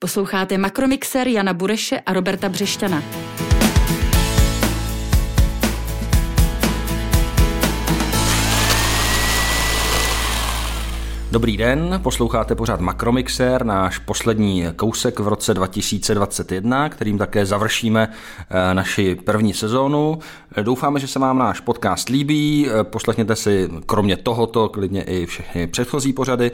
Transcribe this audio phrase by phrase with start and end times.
[0.00, 3.02] Posloucháte Makromixer Jana Bureše a Roberta Břešťana.
[11.30, 18.74] Dobrý den, posloucháte pořád Makromixer, náš poslední kousek v roce 2021, kterým také završíme eh,
[18.74, 20.18] naši první sezónu.
[20.62, 25.66] Doufáme, že se vám náš podcast líbí, eh, poslechněte si kromě tohoto klidně i všechny
[25.66, 26.50] předchozí pořady.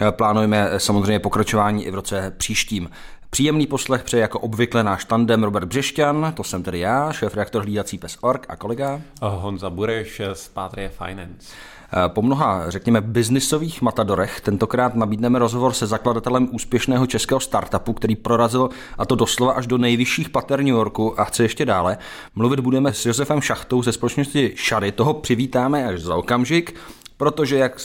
[0.00, 2.90] Eh, plánujeme samozřejmě pokračování i v roce příštím.
[3.30, 7.62] Příjemný poslech přeje jako obvykle náš tandem Robert Břešťan, to jsem tedy já, šéf reaktor
[7.62, 9.00] hlídací pes Org a kolega.
[9.22, 11.52] Honza Bureš z Patria Finance.
[11.92, 18.16] Eh, po mnoha, řekněme, biznisových matadorech tentokrát nabídneme rozhovor se zakladatelem úspěšného českého startupu, který
[18.16, 21.98] prorazil a to doslova až do nejvyšších pater New Yorku a chce ještě dále.
[22.34, 26.74] Mluvit budeme s Josefem Šachtou ze společnosti Šary, toho přivítáme až za okamžik,
[27.16, 27.76] protože jak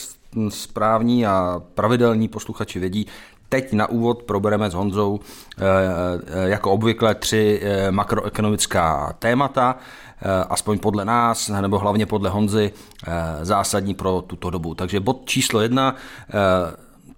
[0.48, 3.06] správní a pravidelní posluchači vědí,
[3.48, 9.76] teď na úvod probereme s Honzou eh, eh, jako obvykle tři makroekonomická témata.
[10.24, 12.72] Eh, aspoň podle nás, nebo hlavně podle Honzy,
[13.06, 14.74] eh, zásadní pro tuto dobu.
[14.74, 15.96] Takže bod číslo jedna,
[16.28, 16.32] eh,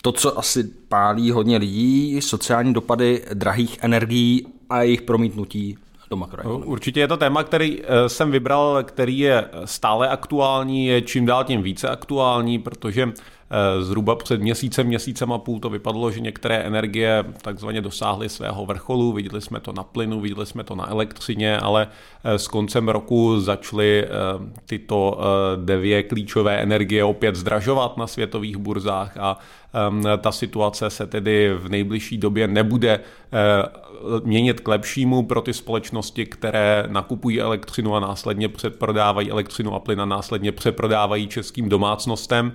[0.02, 5.78] to, co asi pálí hodně lidí, sociální dopady drahých energií a jejich promítnutí
[6.10, 6.68] do makroekonomiky.
[6.68, 11.62] Určitě je to téma, který jsem vybral, který je stále aktuální, je čím dál tím
[11.62, 13.12] více aktuální, protože
[13.80, 19.12] zhruba před měsícem, měsícem a půl to vypadalo, že některé energie takzvaně dosáhly svého vrcholu.
[19.12, 21.88] Viděli jsme to na plynu, viděli jsme to na elektřině, ale
[22.24, 24.08] eh, s koncem roku začaly eh,
[24.66, 25.18] tyto
[25.56, 29.38] dvě klíčové energie opět zdražovat na světových burzách a
[29.74, 33.00] ehm, ta situace se tedy v nejbližší době nebude
[34.24, 40.00] měnit k lepšímu pro ty společnosti, které nakupují elektřinu a následně přeprodávají elektřinu a plyn
[40.00, 42.52] a následně přeprodávají českým domácnostem.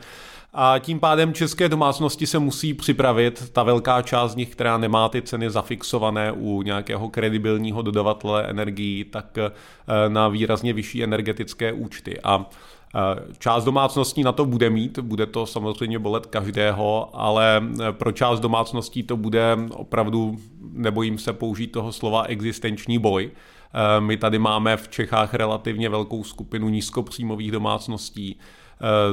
[0.53, 5.09] A tím pádem české domácnosti se musí připravit, ta velká část z nich, která nemá
[5.09, 9.51] ty ceny zafixované u nějakého kredibilního dodavatele energií, tak eh,
[10.09, 12.21] na výrazně vyšší energetické účty.
[12.23, 12.49] A
[12.95, 12.99] eh,
[13.37, 18.39] Část domácností na to bude mít, bude to samozřejmě bolet každého, ale eh, pro část
[18.39, 20.37] domácností to bude opravdu,
[20.73, 23.31] nebojím se použít toho slova, existenční boj.
[23.99, 28.39] My tady máme v Čechách relativně velkou skupinu nízkopříjmových domácností,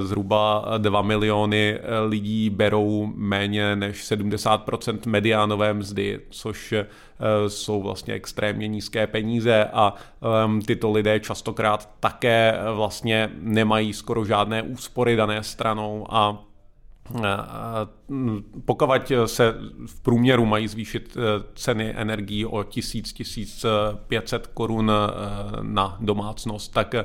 [0.01, 6.87] zhruba 2 miliony eh, lidí berou méně než 70% mediánové mzdy, což eh,
[7.49, 9.95] jsou vlastně extrémně nízké peníze a
[10.45, 16.48] ehm, tyto lidé častokrát také vlastně nemají skoro žádné úspory dané stranou a
[18.65, 18.91] pokud
[19.27, 19.55] se
[19.87, 21.21] v průměru mají zvýšit eh,
[21.55, 25.11] ceny energií o 1000-1500 korun eh,
[25.63, 27.05] na domácnost, tak eh,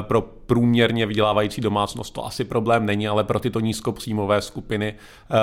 [0.00, 4.94] pro průměrně vydělávající domácnost to asi problém není, ale pro tyto nízkopříjmové skupiny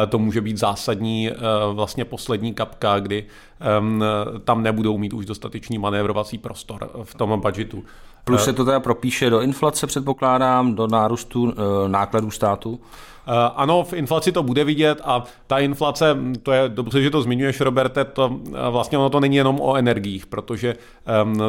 [0.09, 1.29] to může být zásadní
[1.73, 3.25] vlastně poslední kapka, kdy
[3.59, 4.03] ehm,
[4.43, 7.83] tam nebudou mít už dostatečný manévrovací prostor v tom budžetu.
[8.23, 11.53] Plus se to teda propíše do inflace, předpokládám, do nárůstu
[11.87, 12.79] nákladů státu?
[13.27, 17.21] Eh, ano, v inflaci to bude vidět a ta inflace, to je dobře, že to
[17.21, 20.75] zmiňuješ, Roberte, to eh, vlastně ono to není jenom o energiích, protože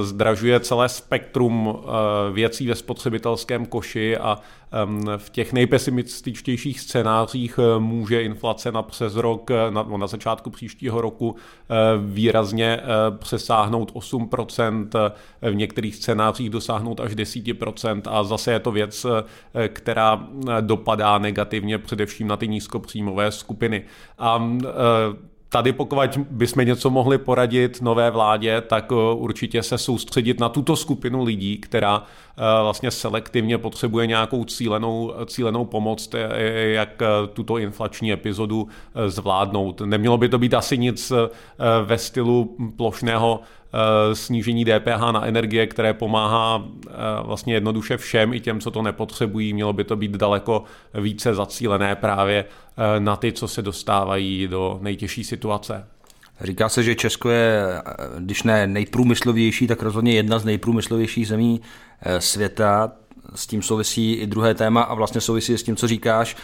[0.01, 1.75] zdražuje celé spektrum uh,
[2.33, 4.39] věcí ve spotřebitelském koši a
[5.17, 11.01] v těch nejpesimističtějších scénářích eh, může inflace na přes rok, eh, na, na začátku příštího
[11.01, 11.75] roku eh,
[12.07, 12.81] výrazně
[13.19, 14.89] přesáhnout 8%,
[15.43, 19.07] v některých scénářích dosáhnout až 10% a zase je to věc,
[19.69, 20.27] která
[20.61, 23.85] dopadá negativně především na ty nízkopříjmové skupiny.
[24.19, 24.59] A
[25.49, 25.99] tady pokud
[26.31, 31.59] bychom něco mohli poradit nové vládě, tak eh, určitě se soustředit na tuto skupinu lidí,
[31.59, 36.11] která eh, vlastně selektivně potřebuje nějakou cílenou, cílenou pomoc,
[36.55, 38.69] jak eh, tuto inflační epizodu
[39.07, 39.81] zvládnout.
[39.81, 41.13] Nemělo by to být asi nic
[41.85, 43.41] ve stylu plošného
[44.13, 46.65] snížení DPH na energie, které pomáhá
[47.23, 49.53] vlastně jednoduše všem, i těm, co to nepotřebují.
[49.53, 50.65] Mělo by to být daleko
[50.95, 52.45] více zacílené právě
[52.79, 55.87] Eh, na ty, co se dostávají do nejtěžší situace.
[56.41, 57.83] Říká se, že Česko je, eh,
[58.19, 61.61] když ne nejprůmyslovější, tak rozhodně jedna z nejprůmyslovějších zemí
[62.01, 62.93] eh, světa.
[63.35, 66.37] S tím souvisí i druhé téma a vlastně souvisí s tím, co říkáš.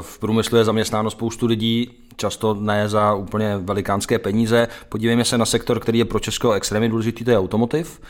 [0.00, 1.90] V průmyslu je zaměstnáno spoustu lidí,
[2.20, 4.68] často ne za úplně velikánské peníze.
[4.88, 8.00] Podívejme se na sektor, který je pro Česko extrémně důležitý, to je automotiv.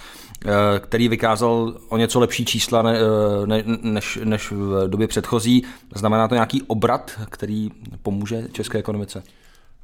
[0.44, 5.64] Eh, který vykázal o něco lepší čísla ne, eh, ne, než, než v době předchozí.
[5.94, 7.70] Znamená to nějaký obrat, který
[8.02, 9.22] pomůže české ekonomice?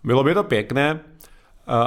[0.04, 1.00] Bylo by to pěkné.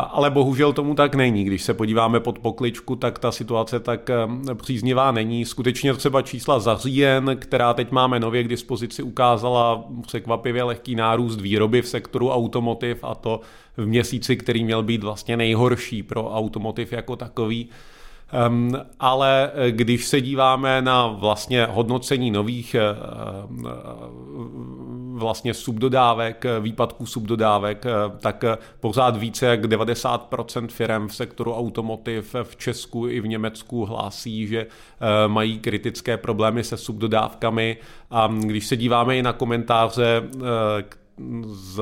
[0.09, 1.43] Ale bohužel tomu tak není.
[1.43, 4.09] Když se podíváme pod pokličku, tak ta situace tak
[4.53, 5.45] příznivá není.
[5.45, 11.41] Skutečně třeba čísla za říjen, která teď máme nově k dispozici, ukázala překvapivě lehký nárůst
[11.41, 13.41] výroby v sektoru automotiv a to
[13.77, 17.69] v měsíci, který měl být vlastně nejhorší pro automotiv jako takový.
[18.47, 23.69] Um, ale eh, když se díváme na vlastně hodnocení nových uh,
[25.19, 27.85] vlastně subdodávek, výpadků subdodávek,
[28.19, 28.43] tak
[28.79, 34.67] pořád více jak 90% firm v sektoru automotiv v Česku i v Německu hlásí, že
[35.27, 37.77] mají kritické problémy se subdodávkami.
[38.11, 40.23] A když se díváme i na komentáře,
[41.45, 41.81] z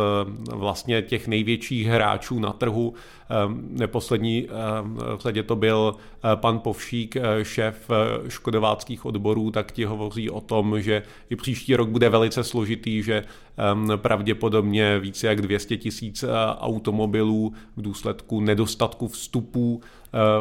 [0.54, 2.94] vlastně těch největších hráčů na trhu.
[3.30, 9.52] Ehm, neposlední ehm, v řadě to byl eh, pan Povšík, eh, šéf eh, škodováckých odborů,
[9.52, 13.24] tak ti hovoří o tom, že i příští rok bude velice složitý, že
[13.58, 16.26] ehm, pravděpodobně více jak 200 tisíc
[16.60, 19.82] automobilů v důsledku nedostatku vstupů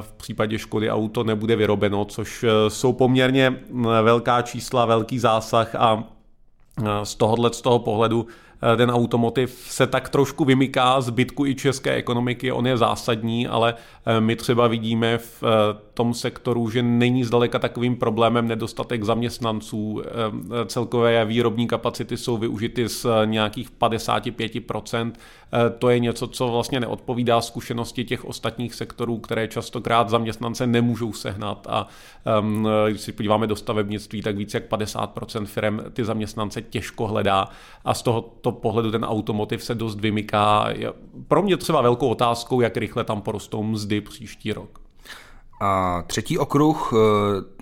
[0.01, 3.61] v případě Škody auto nebude vyrobeno, což jsou poměrně
[4.03, 6.05] velká čísla, velký zásah a
[7.03, 8.27] z tohohle z toho pohledu
[8.77, 13.75] ten automotiv se tak trošku vymyká zbytku i české ekonomiky, on je zásadní, ale
[14.07, 20.03] eh, my třeba vidíme v eh, tom sektoru, že není zdaleka takovým problémem nedostatek zaměstnanců.
[20.67, 25.13] Celkové výrobní kapacity jsou využity z nějakých 55%.
[25.79, 31.67] To je něco, co vlastně neodpovídá zkušenosti těch ostatních sektorů, které častokrát zaměstnance nemůžou sehnat.
[31.71, 31.89] A
[32.25, 37.49] ehm, když si podíváme do stavebnictví, tak více jak 50% firm ty zaměstnance těžko hledá
[37.85, 40.69] a z tohoto pohledu ten automotiv se dost vymyká.
[41.29, 44.86] Pro mě třeba velkou otázkou, jak rychle tam porostou mzdy příští rok.
[45.61, 47.57] A třetí okruh, eh,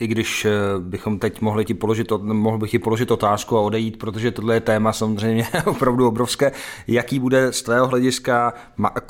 [0.00, 3.98] i když eh, bychom teď mohli ti položit, mohl bych ti položit otázku a odejít,
[3.98, 6.52] protože tohle je téma samozřejmě opravdu obrovské.
[6.86, 8.54] Jaký bude z tvého hlediska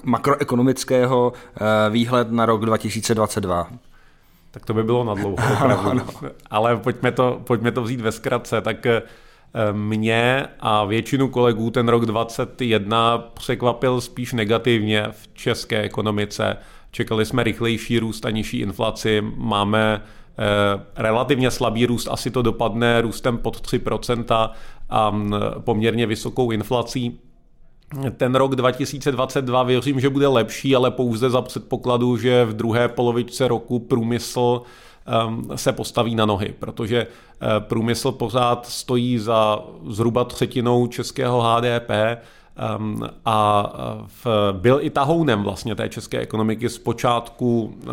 [0.04, 3.68] makroekonomického eh, výhled na rok 2022?
[4.50, 6.06] Tak to by bylo na dlouho, ano, ano.
[6.50, 8.60] ale pojďme to, pojďme to vzít ve zkratce.
[8.60, 8.86] Tak
[9.72, 16.56] mě a většinu kolegů ten rok 2021 překvapil spíš negativně v české ekonomice.
[16.90, 19.22] Čekali jsme rychlejší růst a nižší inflaci.
[19.36, 24.50] Máme eh, relativně slabý růst, asi to dopadne růstem pod 3%
[24.90, 25.14] a
[25.58, 27.20] poměrně vysokou inflací.
[28.16, 33.48] Ten rok 2022 věřím, že bude lepší, ale pouze za předpokladu, že v druhé polovičce
[33.48, 34.62] roku průmysl
[35.08, 41.90] Ehm, se postaví na nohy, protože eh, průmysl pořád stojí za zhruba třetinou českého HDP
[43.24, 47.88] a eh, v, byl i tahounem vlastně té české ekonomiky z počátku eh,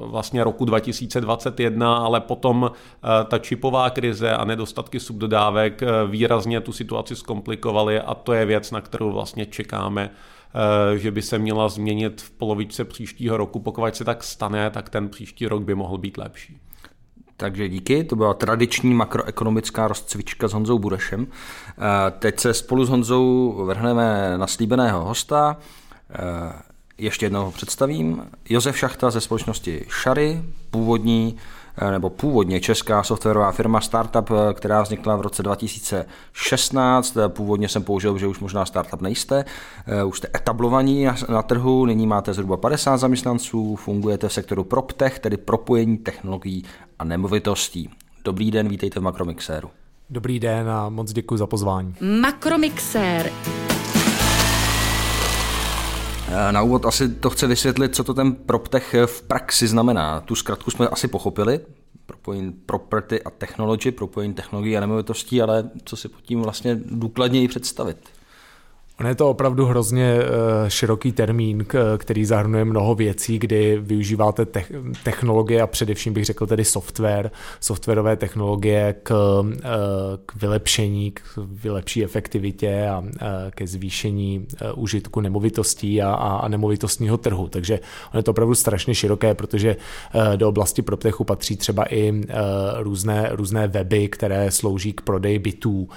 [0.00, 2.70] vlastně roku 2021, ale potom
[3.28, 8.80] ta čipová krize a nedostatky subdodávek výrazně tu situaci zkomplikovaly a to je věc, na
[8.80, 10.10] kterou vlastně čekáme
[10.54, 13.60] Eh, že by se měla změnit v polovičce příštího roku.
[13.60, 16.60] Pokud se tak stane, tak ten příští rok by mohl být lepší.
[17.40, 21.26] Takže díky, to byla tradiční makroekonomická rozcvička s Honzou Burešem.
[21.26, 25.56] Eh, teď se spolu s Honzou vrhneme na slíbeného hosta.
[26.10, 26.52] Eh,
[26.98, 28.22] ještě jednou představím.
[28.48, 31.36] Josef Šachta ze společnosti Šary, původní
[31.90, 37.16] nebo původně česká softwarová firma startup, eh, která vznikla v roce 2016.
[37.16, 39.44] Eh, původně jsem použil, že už možná startup nejste,
[40.06, 45.36] už jste etablovaní na trhu, nyní máte zhruba 50 zaměstnanců, fungujete v sektoru PropTech, tedy
[45.36, 46.64] propojení technologií
[46.98, 47.90] a nemovitostí.
[48.24, 49.70] Dobrý den, vítejte v Makromixéru.
[50.10, 51.94] Dobrý den a moc děkuji za pozvání.
[52.20, 53.32] Makromixér.
[56.30, 60.20] Eh, na úvod asi to chce vysvětlit, co to ten PropTech v praxi znamená.
[60.20, 61.60] Tu zkratku jsme asi pochopili,
[62.06, 67.48] propojení property a technology, propojení technologií a nemovitostí, ale co si pod tím vlastně důkladněji
[67.48, 67.98] představit?
[69.00, 71.66] On je to opravdu hrozně eh, široký termín,
[71.98, 74.46] který zahrnuje mnoho věcí, kdy využíváte
[75.04, 79.12] technologie a především bych řekl tedy software, softwarové technologie k,
[79.54, 79.68] eh,
[80.26, 87.48] k vylepšení, k vylepší efektivitě a eh, ke zvýšení užitku nemovitostí a, a nemovitostního trhu.
[87.48, 87.80] Takže
[88.12, 89.76] on je to opravdu strašně široké, protože
[90.36, 92.22] do oblasti PropTechu patří třeba i
[92.78, 95.88] různé, různé weby, které slouží k prodeji bytů,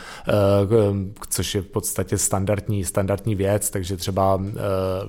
[1.29, 4.43] což je v podstatě standardní standardní věc, takže třeba uh,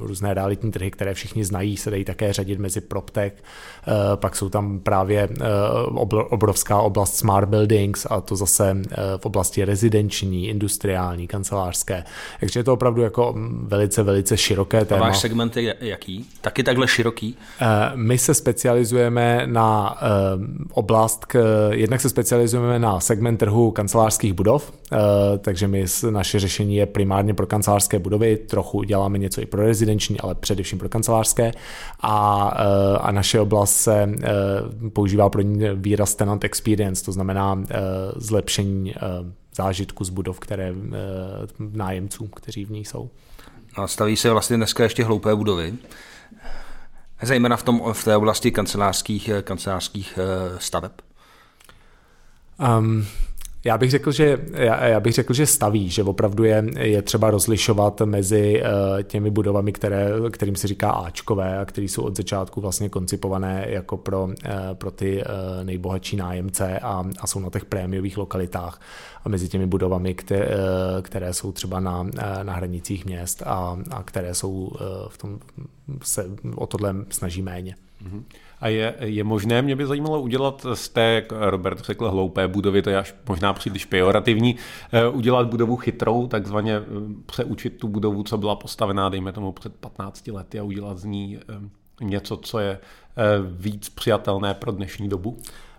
[0.00, 3.32] různé realitní trhy, které všichni znají, se dají také řadit mezi PropTech.
[3.32, 5.98] Uh, pak jsou tam právě uh,
[6.30, 8.80] obrovská oblast smart buildings a to zase uh,
[9.16, 12.04] v oblasti rezidenční, industriální, kancelářské.
[12.40, 15.04] Takže je to opravdu jako mm, velice, velice široké téma.
[15.04, 16.26] A váš segment je jaký?
[16.40, 17.36] Taky takhle široký?
[17.60, 19.96] Uh, my se specializujeme na
[20.36, 24.98] uh, oblast, k, jednak se specializujeme na segment trhu kancelářských budov, uh,
[25.38, 29.62] takže my naše řešení je primárně pro kancelářské kancelářské budovy, trochu děláme něco i pro
[29.62, 31.52] rezidenční, ale především pro kancelářské
[32.00, 32.48] a,
[33.00, 34.08] a naše oblast se
[34.92, 37.64] používá pro ní výraz tenant experience, to znamená
[38.16, 38.94] zlepšení
[39.56, 40.74] zážitku z budov, které
[41.58, 43.10] nájemcům, kteří v ní jsou.
[43.74, 45.74] A staví se vlastně dneska ještě hloupé budovy,
[47.22, 50.18] zejména v, tom, v té oblasti kancelářských, kancelářských
[50.58, 50.92] staveb.
[52.78, 53.06] Um,
[53.64, 57.30] já bych řekl, že, já, já bych řekl, že staví, že opravdu je, je třeba
[57.30, 62.60] rozlišovat mezi uh, těmi budovami, které, kterým se říká Ačkové a které jsou od začátku
[62.60, 64.32] vlastně koncipované jako pro, uh,
[64.74, 68.80] pro ty uh, nejbohatší nájemce a, a jsou na těch prémiových lokalitách
[69.24, 70.48] a mezi těmi budovami, které,
[71.02, 72.06] které jsou třeba na,
[72.42, 74.72] na hranicích měst a, a které jsou
[75.08, 75.38] v tom
[76.02, 76.26] se
[76.56, 77.76] o tohle snaží méně.
[78.04, 78.22] Mm-hmm.
[78.62, 82.82] A je, je možné, mě by zajímalo udělat z té, jak Robert řekl, hloupé budovy,
[82.82, 84.56] to je až možná příliš pejorativní,
[84.92, 86.82] eh, udělat budovu chytrou, takzvaně eh,
[87.26, 91.38] přeučit tu budovu, co byla postavená, dejme tomu před 15 lety a udělat z ní
[91.38, 92.78] eh, něco, co je
[93.58, 95.36] víc přijatelné pro dnešní dobu?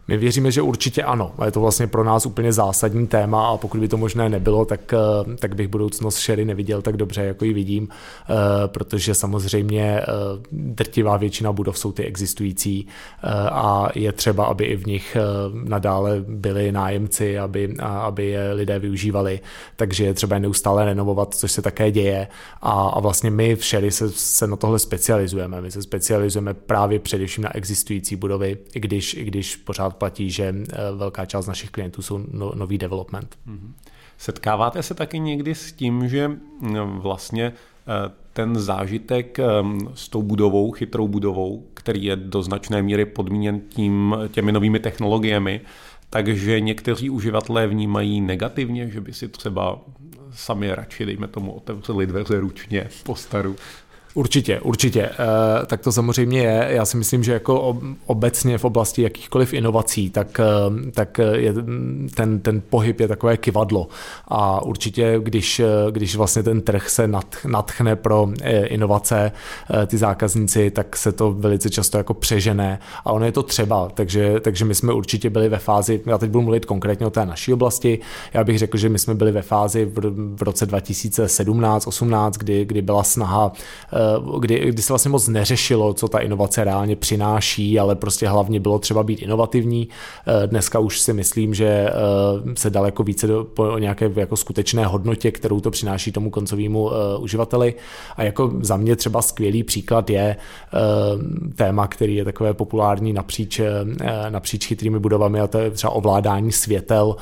[0.07, 1.31] My věříme, že určitě ano.
[1.45, 4.93] Je to vlastně pro nás úplně zásadní téma a pokud by to možné nebylo, tak,
[4.93, 8.33] eh, tak bych budoucnost Sherry neviděl tak dobře, jako ji vidím, eh,
[8.67, 10.05] protože samozřejmě eh,
[10.51, 12.87] drtivá většina budov jsou ty existující
[13.51, 15.17] a je třeba, aby i v nich
[15.63, 19.39] nadále byli nájemci, aby, aby je lidé využívali,
[19.75, 22.27] takže je třeba neustále renovovat, což se také děje
[22.61, 25.61] a, a vlastně my v Sherry se, se na tohle specializujeme.
[25.61, 30.31] My se specializujeme právě především na existující budovy, i když, i když pořád pořád platí,
[30.31, 33.37] že eh, velká část našich klientů jsou no, nový development.
[33.45, 33.73] Mhm.
[34.17, 40.21] Setkáváte se taky někdy s tím, že mm, vlastně eh, ten zážitek ehm, s tou
[40.21, 45.61] budovou, chytrou budovou, který je do značné míry podmíněn tím, těmi novými technologiemi,
[46.09, 49.79] takže někteří uživatelé vnímají negativně, že by si třeba
[50.33, 53.55] sami radši, dejme tomu, otevřeli dveře ručně po staru.
[54.13, 55.01] Určitě, určitě.
[55.01, 56.67] E, tak to samozřejmě je.
[56.69, 61.53] Já si myslím, že jako obecně v oblasti jakýchkoliv inovací, tak, e, tak je,
[62.15, 63.87] ten, ten pohyb je takové kivadlo.
[64.27, 67.09] A určitě, když, když vlastně ten trh se
[67.45, 68.29] natchne pro
[68.65, 69.31] inovace,
[69.87, 72.79] ty zákazníci, tak se to velice často jako přežené.
[73.05, 76.29] A ono je to třeba, takže, takže my jsme určitě byli ve fázi, já teď
[76.29, 77.99] budu mluvit konkrétně o té naší oblasti,
[78.33, 79.99] já bych řekl, že my jsme byli ve fázi v,
[80.35, 83.51] v roce 2017-18, kdy, kdy byla snaha
[83.93, 84.02] Eh,
[84.39, 88.79] kdy, kdy se vlastně moc neřešilo, co ta inovace reálně přináší, ale prostě hlavně bylo
[88.79, 89.87] třeba být inovativní.
[90.27, 91.91] Eh, dneska už si myslím, že eh,
[92.55, 97.73] se daleko více do, po nějaké jako skutečné hodnotě, kterou to přináší tomu koncovému uživateli.
[98.17, 100.35] A jako za mě třeba skvělý příklad je
[101.55, 103.61] téma, který je takové populární napříč,
[104.29, 107.15] napříč chytrými budovami a to je třeba ovládání světel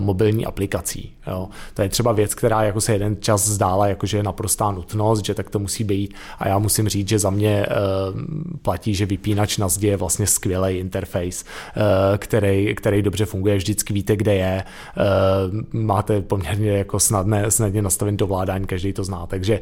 [0.00, 1.12] mobilní aplikací.
[1.26, 1.48] Jo.
[1.74, 5.34] To je třeba věc, která jako se jeden čas zdála, jakože je naprostá nutnost, že
[5.34, 6.14] tak to musí být.
[6.38, 8.20] A já musím říct, že za mě uh,
[8.62, 11.82] platí, že vypínač na zdi je vlastně skvělý interface, uh,
[12.18, 14.64] který, který dobře funguje, vždycky víte, kde je.
[14.96, 19.26] Uh, máte poměrně jako snadné, snadně nastavený ovládání, každý to zná.
[19.26, 19.60] Takže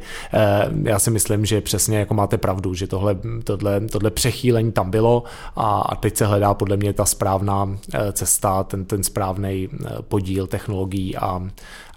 [0.83, 5.23] já si myslím, že přesně jako máte pravdu, že tohle, tohle, tohle přechýlení tam bylo
[5.55, 7.77] a, a teď se hledá podle mě ta správná
[8.13, 9.69] cesta, ten, ten správný
[10.01, 11.41] podíl technologií a,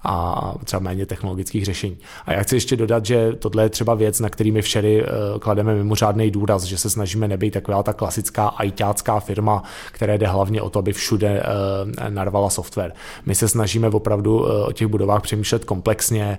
[0.02, 1.98] a třeba méně technologických řešení.
[2.26, 5.04] A já chci ještě dodat, že tohle je třeba věc, na který my eh,
[5.38, 9.62] klademe mimořádný důraz, že se snažíme nebýt taková ta klasická ITácká firma,
[9.92, 12.92] která jde hlavně o to, aby všude eh, narvala software.
[13.26, 16.38] My se snažíme opravdu eh, o těch budovách přemýšlet komplexně,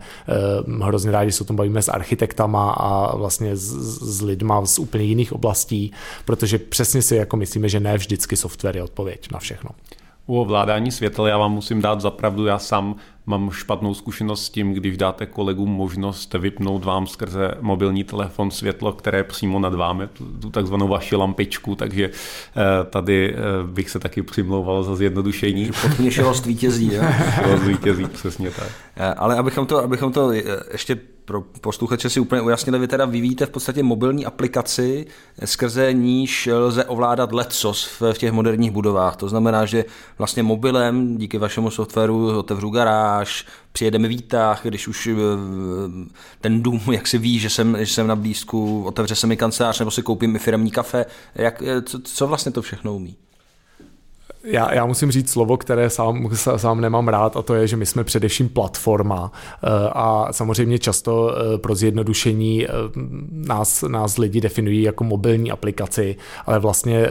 [0.81, 3.61] hrozně rádi se o tom bavíme s architektama a vlastně s,
[4.17, 5.91] s lidma z úplně jiných oblastí,
[6.25, 9.69] protože přesně si jako myslíme, že ne vždycky software je odpověď na všechno.
[10.29, 12.95] U ovládání světel já vám musím dát zapravdu, já sám
[13.25, 18.93] mám špatnou zkušenost s tím, když dáte kolegům možnost vypnout vám skrze mobilní telefon světlo,
[18.93, 23.89] které je přímo nad vámi, tu, tu takzvanou vaši lampičku, takže eh, tady eh, bych
[23.89, 25.71] se taky přimlouval za zjednodušení.
[25.81, 27.03] Podměšelost vítězí, jo?
[27.67, 28.67] vítězí, přesně tak.
[28.97, 30.31] Eh, ale abychom to, abychom to
[30.71, 30.99] ještě
[31.29, 35.05] pro posluchače si úplně ujasnili, vy teda vyvíjíte v podstatě mobilní aplikaci,
[35.45, 39.15] skrze níž lze ovládat lecos v těch moderních budovách.
[39.15, 39.85] To znamená, že
[40.17, 43.08] vlastně mobilem díky vašemu softwaru otevřu garáž,
[43.71, 45.13] přijede mi výtah, když už eh,
[46.41, 49.79] ten dům, jak si ví, že jsem, že jsem na blízku, otevře se mi kancelář
[49.79, 51.05] nebo si koupím i firmní kafe.
[51.35, 53.17] Jak, eh, co, co vlastně to všechno umí?
[54.43, 57.86] Já, já musím říct slovo, které sám, sám nemám rád a to je, že my
[57.86, 59.31] jsme především platforma
[59.63, 62.69] eh, a samozřejmě často eh, pro zjednodušení eh,
[63.31, 66.15] nás, nás lidi definují jako mobilní aplikaci,
[66.46, 67.08] ale vlastně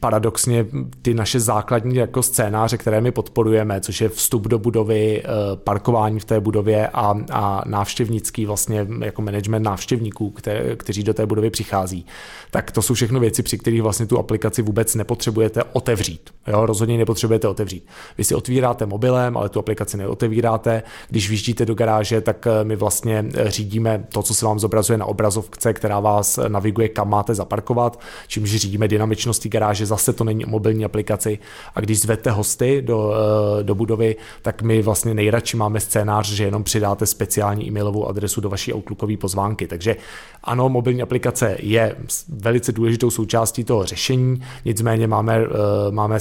[0.00, 0.66] paradoxně
[1.02, 5.22] ty naše základní jako scénáře, které my podporujeme, což je vstup do budovy,
[5.54, 11.26] parkování v té budově a, a návštěvnický vlastně jako management návštěvníků, které, kteří do té
[11.26, 12.06] budovy přichází,
[12.50, 16.36] tak to jsou všechno věci, při kterých vlastně tu aplikaci vůbec nepotřebujete otevřít otevřít.
[16.46, 17.86] Jo, rozhodně nepotřebujete otevřít.
[18.18, 20.82] Vy si otvíráte mobilem, ale tu aplikaci neotevíráte.
[21.08, 24.98] Když vyjíždíte do garáže, tak eh, my vlastně eh, řídíme to, co se vám zobrazuje
[24.98, 30.12] na obrazovce, která vás eh, naviguje, kam máte zaparkovat, čímž řídíme dynamičnost té garáže, zase
[30.12, 31.38] to není mobilní aplikaci.
[31.74, 33.14] A když zvete hosty do,
[33.62, 38.48] do budovy, tak my vlastně nejradši máme scénář, že jenom přidáte speciální e-mailovou adresu do
[38.48, 39.66] vaší Outlookové pozvánky.
[39.66, 39.96] Takže
[40.44, 41.96] ano, mobilní aplikace je
[42.28, 45.46] velice důležitou součástí toho řešení, nicméně máme,
[45.96, 46.18] máme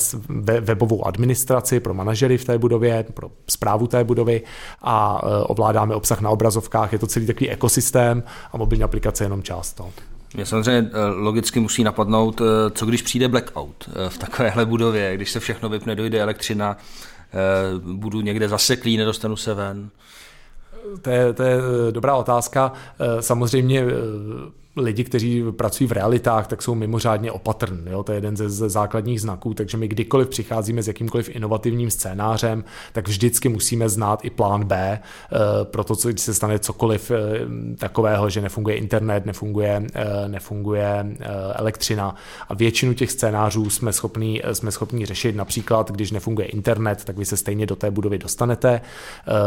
[0.60, 4.42] webovou administraci pro manažery v té budově, pro zprávu té budovy
[4.82, 6.94] a e, ovládáme obsah na obrazovkách.
[6.94, 9.94] Je to celý takový ekosystém a mobilní aplikace je jenom část toho.
[10.36, 15.32] Mě samozřejmě e, logicky musí napadnout, e, co když přijde blackout v takovéhle budově, když
[15.32, 16.78] se všechno vypne, dojde elektřina,
[17.94, 19.90] budu někde zaseklý, nedostanu se ven.
[21.02, 21.58] To je, to je
[21.92, 22.72] dobrá otázka.
[23.20, 23.86] Samozřejmě
[24.78, 27.86] lidi, kteří pracují v realitách, tak jsou mimořádně opatrní.
[28.04, 32.64] To je jeden ze, ze základních znaků, takže my kdykoliv přicházíme s jakýmkoliv inovativním scénářem,
[32.94, 37.18] tak vždycky musíme znát i plán B eh, pro to, co se stane cokoliv eh,
[37.78, 41.06] takového, že nefunguje internet, nefunguje, eh, nefunguje
[41.54, 42.16] elektřina.
[42.50, 45.36] A většinu těch scénářů jsme schopní, jsme schopní řešit.
[45.36, 48.82] Například, když nefunguje internet, tak vy se stejně do té budovy dostanete.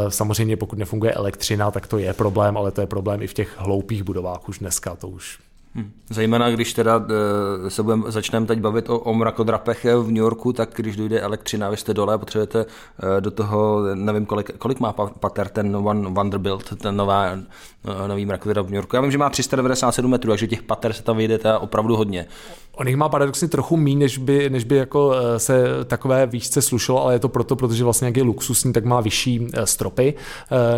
[0.09, 3.55] Samozřejmě, pokud nefunguje elektřina, tak to je problém, ale to je problém i v těch
[3.59, 4.97] hloupých budovách už dneska.
[4.97, 5.39] To už
[5.79, 5.93] Hmm.
[6.11, 7.07] Zajímavé, když teda
[7.67, 11.21] eh, se budeme, začneme teď bavit o, o mrakodrapech v New Yorku, tak když dojde
[11.21, 12.67] elektřina, vy jste dole a potřebujete
[13.17, 18.27] eh, do toho, nevím, kolik, kolik má pater ten One Vanderbilt, ten nová, eh, nový
[18.27, 18.97] mrakodrap v New Yorku.
[18.97, 22.27] Já vím, že má 397 metrů, takže těch pater se tam vyjde opravdu hodně.
[22.77, 27.03] On jich má paradoxně trochu méně, než by, než by jako se takové výšce slušelo,
[27.03, 30.15] ale je to proto, protože vlastně jak je luxusní, tak má vyšší stropy,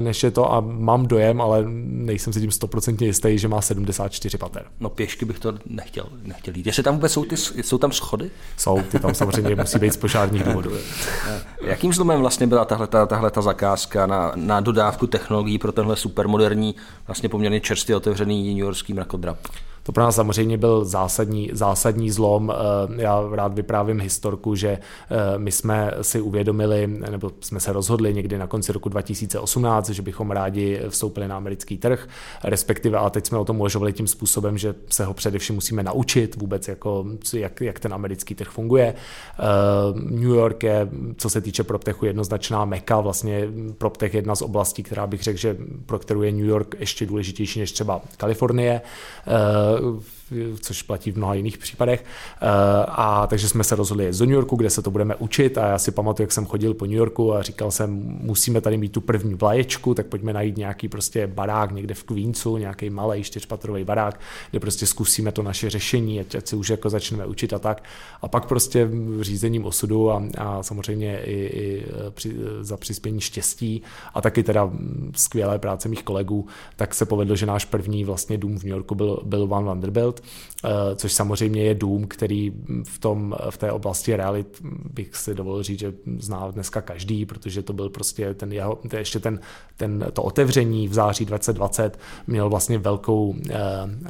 [0.00, 4.38] než je to a mám dojem, ale nejsem si tím stoprocentně jistý, že má 74
[4.38, 4.64] pater.
[4.80, 6.66] No pěšky bych to nechtěl, nechtěl jít.
[6.66, 8.30] Jestli tam vůbec jsou, ty, jsou tam schody?
[8.56, 10.70] Jsou, ty tam samozřejmě musí být z požárních důvodů.
[11.62, 16.74] Jakým zlomem vlastně byla tahle, tahle ta zakázka na, na dodávku technologií pro tenhle supermoderní,
[17.06, 19.38] vlastně poměrně čerstvě otevřený New Yorkský mrakodrap?
[19.90, 22.52] To pro nás samozřejmě byl zásadní, zásadní zlom.
[22.52, 28.14] Eh, já rád vyprávím historku, že eh, my jsme si uvědomili, nebo jsme se rozhodli
[28.14, 32.08] někdy na konci roku 2018, že bychom rádi vstoupili na americký trh,
[32.44, 36.36] respektive, a teď jsme o tom uvažovali tím způsobem, že se ho především musíme naučit
[36.36, 38.94] vůbec, jako, jak, jak ten americký trh funguje.
[38.94, 39.42] Eh,
[39.94, 43.48] New York je, co se týče PropTechu, jednoznačná meka, vlastně
[43.78, 47.06] PropTech je jedna z oblastí, která bych řekl, že pro kterou je New York ještě
[47.06, 48.80] důležitější než třeba Kalifornie
[49.80, 50.19] of
[50.60, 52.04] což platí v mnoha jiných případech.
[52.04, 52.46] Eh,
[52.88, 55.78] a takže jsme se rozhodli do New Yorku, kde se to budeme učit a já
[55.78, 57.90] si pamatuju, jak jsem chodil po New Yorku a říkal jsem,
[58.20, 62.56] musíme tady mít tu první vlaječku, tak pojďme najít nějaký prostě barák někde v Queensu,
[62.56, 66.90] nějaký malý čtyřpatrový barák, kde prostě zkusíme to naše řešení, ať, ať se už jako
[66.90, 67.84] začneme učit a tak.
[68.22, 68.90] A pak prostě
[69.20, 73.82] řízením osudu a, a samozřejmě i, i při, za přispění štěstí
[74.14, 74.70] a taky teda
[75.16, 78.94] skvělé práce mých kolegů, tak se povedlo, že náš první vlastně dům v New Yorku
[78.94, 80.19] byl, byl Van Vanderbilt, eh,
[80.96, 82.52] což samozřejmě je dům, který
[82.84, 87.62] v, tom, v té oblasti realit bych si dovolil říct, že zná dneska každý, protože
[87.62, 89.40] to byl prostě ten jeho, to ještě ten,
[89.76, 93.56] ten, to otevření v září 2020 měl vlastně velkou, eh,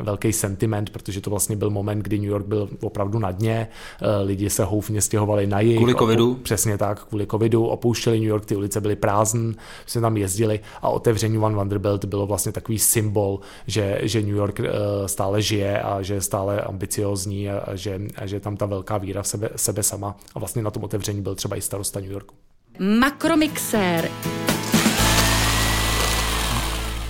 [0.02, 3.68] velký sentiment, protože to vlastně byl moment, kdy New York byl opravdu na dně,
[4.02, 5.76] eh, lidi se houfně stěhovali na jich.
[5.76, 6.34] Kvůli covidu?
[6.34, 9.54] Přesně tak, kvůli covidu, opouštěli New York, ty ulice byly prázdné,
[9.86, 14.60] jsme tam jezdili a otevření One Vanderbilt bylo vlastně takový symbol, že, že New York
[15.06, 18.98] stále žije a že je stále ambiciozní a, že, a že je tam ta velká
[18.98, 20.16] víra v sebe, sebe sama.
[20.34, 22.34] A vlastně na tom otevření byl třeba i starosta New Yorku.
[22.78, 24.10] Makromixér.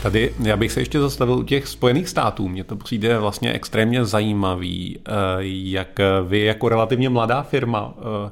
[0.03, 2.49] Tady já bych se ještě zastavil u těch Spojených států.
[2.49, 8.31] Mně to přijde vlastně extrémně zajímavý, eh, jak vy jako relativně mladá firma eh,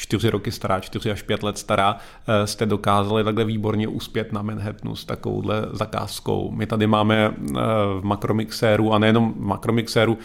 [0.00, 4.42] čtyři roky stará, čtyři až pět let stará, eh, jste dokázali takhle výborně uspět na
[4.42, 6.50] Manhattanu s takovouhle zakázkou.
[6.50, 7.52] My tady máme eh,
[8.00, 10.18] v Makromixéru a nejenom v Makromixéru,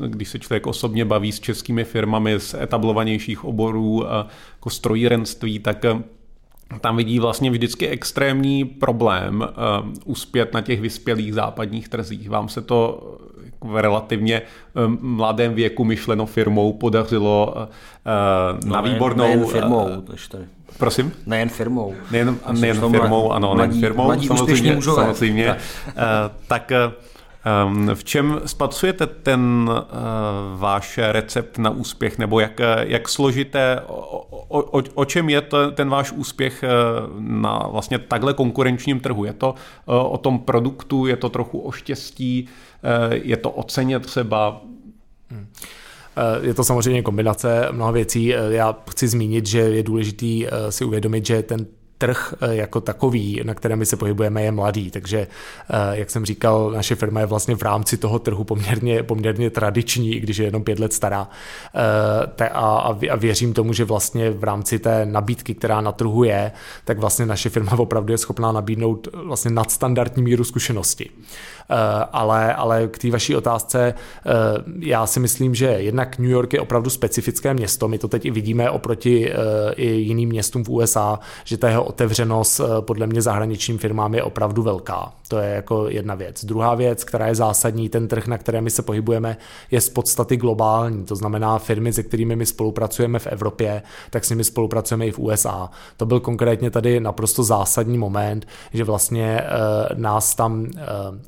[0.00, 4.04] eh, když se člověk osobně baví s českými firmami z etablovanějších oborů,
[4.56, 5.84] jako strojírenství, tak
[6.80, 12.30] tam vidí vlastně vždycky extrémní problém uh, uspět na těch vyspělých západních trzích.
[12.30, 13.08] Vám se to
[13.60, 14.42] v relativně
[15.00, 17.54] mladém věku myšleno firmou podařilo
[18.64, 19.24] no, na výbornou...
[19.24, 19.88] Nejen firmou,
[20.30, 20.44] tady.
[20.78, 21.12] Prosím?
[21.26, 21.94] Nejen firmou.
[22.10, 24.82] Nejen, nejen firmou, ano, nejen firmou, mladí samozřejmě.
[24.82, 25.56] samozřejmě.
[25.94, 26.02] Tak,
[26.46, 26.72] tak
[27.94, 34.82] v čem spatřujete ten uh, váš recept na úspěch, nebo jak, jak složité, o, o,
[34.94, 36.68] o čem je to, ten váš úspěch eh,
[37.18, 39.24] na vlastně takhle konkurenčním trhu?
[39.24, 39.54] Je to
[39.86, 42.48] o tom produktu, je to trochu o štěstí,
[43.10, 44.60] je to o ceně třeba?
[45.30, 45.46] Hmm.
[46.42, 48.26] Je to samozřejmě kombinace mnoha věcí.
[48.48, 51.66] Já chci zmínit, že je důležitý si uvědomit, že ten
[52.02, 54.90] trh eh, jako takový, na kterém my se pohybujeme, je mladý.
[54.90, 59.50] Takže, eh, jak jsem říkal, naše firma je vlastně v rámci toho trhu poměrně, poměrně
[59.50, 61.28] tradiční, i když je jenom pět let stará.
[62.38, 66.52] Eh, a, a věřím tomu, že vlastně v rámci té nabídky, která na trhu je,
[66.84, 71.10] tak vlastně naše firma opravdu je schopná nabídnout vlastně nadstandardní míru zkušenosti.
[72.12, 73.94] Ale, ale k té vaší otázce,
[74.78, 77.88] já si myslím, že jednak New York je opravdu specifické město.
[77.88, 79.32] My to teď i vidíme oproti
[79.76, 84.22] i jiným městům v USA, že ta jeho otevřenost eh, podle mě zahraničním firmám je
[84.22, 85.12] opravdu velká.
[85.32, 86.44] To je jako jedna věc.
[86.44, 89.36] Druhá věc, která je zásadní, ten trh, na kterém my se pohybujeme,
[89.70, 91.04] je z podstaty globální.
[91.04, 95.18] To znamená firmy, se kterými my spolupracujeme v Evropě, tak s nimi spolupracujeme i v
[95.18, 95.70] USA.
[95.96, 100.68] To byl konkrétně tady naprosto zásadní moment, že vlastně uh, nás tam uh,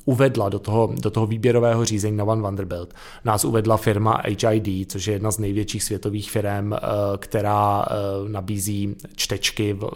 [0.04, 2.94] uvedla do toho, do toho výběrového řízení na One Vanderbilt.
[3.24, 6.78] Nás uvedla firma HID, což je jedna z největších světových firm, uh,
[7.16, 9.88] která uh, nabízí čtečky uh,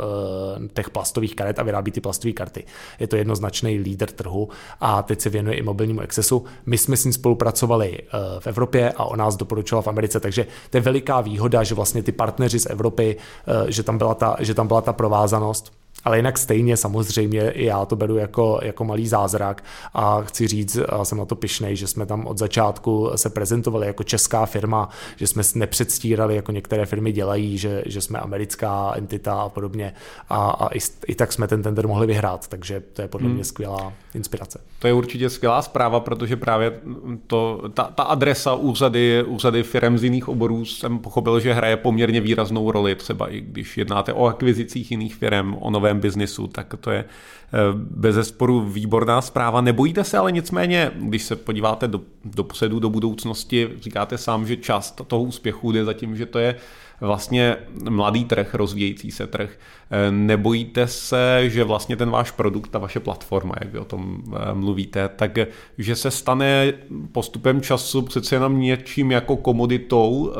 [0.74, 2.64] těch plastových karet a vyrábí ty plastové karty.
[3.00, 4.48] Je to jednoznačný lídr trhu
[4.80, 6.44] a teď se věnuje i mobilnímu Accessu.
[6.66, 10.46] My jsme s ním spolupracovali eh, v Evropě a on nás doporučoval v Americe, takže
[10.70, 14.36] to je veliká výhoda, že vlastně ty partneři z Evropy, eh, že tam byla ta,
[14.40, 15.72] že tam byla ta provázanost.
[16.04, 20.78] Ale jinak stejně samozřejmě i já to beru jako, jako malý zázrak a chci říct,
[20.88, 24.88] a jsem na to pišnej, že jsme tam od začátku se prezentovali jako česká firma,
[25.16, 29.94] že jsme nepředstírali, jako některé firmy dělají, že, že jsme americká entita a podobně
[30.28, 33.34] a, a i, i tak jsme ten tender mohli vyhrát, takže to je podle hmm.
[33.34, 34.60] mě skvělá inspirace.
[34.78, 36.80] To je určitě skvělá zpráva, protože právě
[37.26, 42.20] to, ta, ta adresa úřady, úřady firm z jiných oborů jsem pochopil, že hraje poměrně
[42.20, 46.74] výraznou roli, třeba i když jednáte o akvizicích jiných firm, o nové novém biznisu, tak
[46.80, 49.60] to je eh, bez zesporu výborná zpráva.
[49.60, 55.00] Nebojíte se ale nicméně, když se podíváte do, posedu, do budoucnosti, říkáte sám, že část
[55.06, 56.54] toho úspěchu jde za tím, že to je
[57.00, 57.56] vlastně
[57.90, 59.50] mladý trh, rozvíjející se trh.
[59.90, 64.22] Eh, nebojíte se, že vlastně ten váš produkt, ta vaše platforma, jak vy o tom
[64.26, 65.38] eh, mluvíte, tak
[65.78, 66.72] že se stane
[67.12, 70.32] postupem času přece jenom něčím jako komoditou,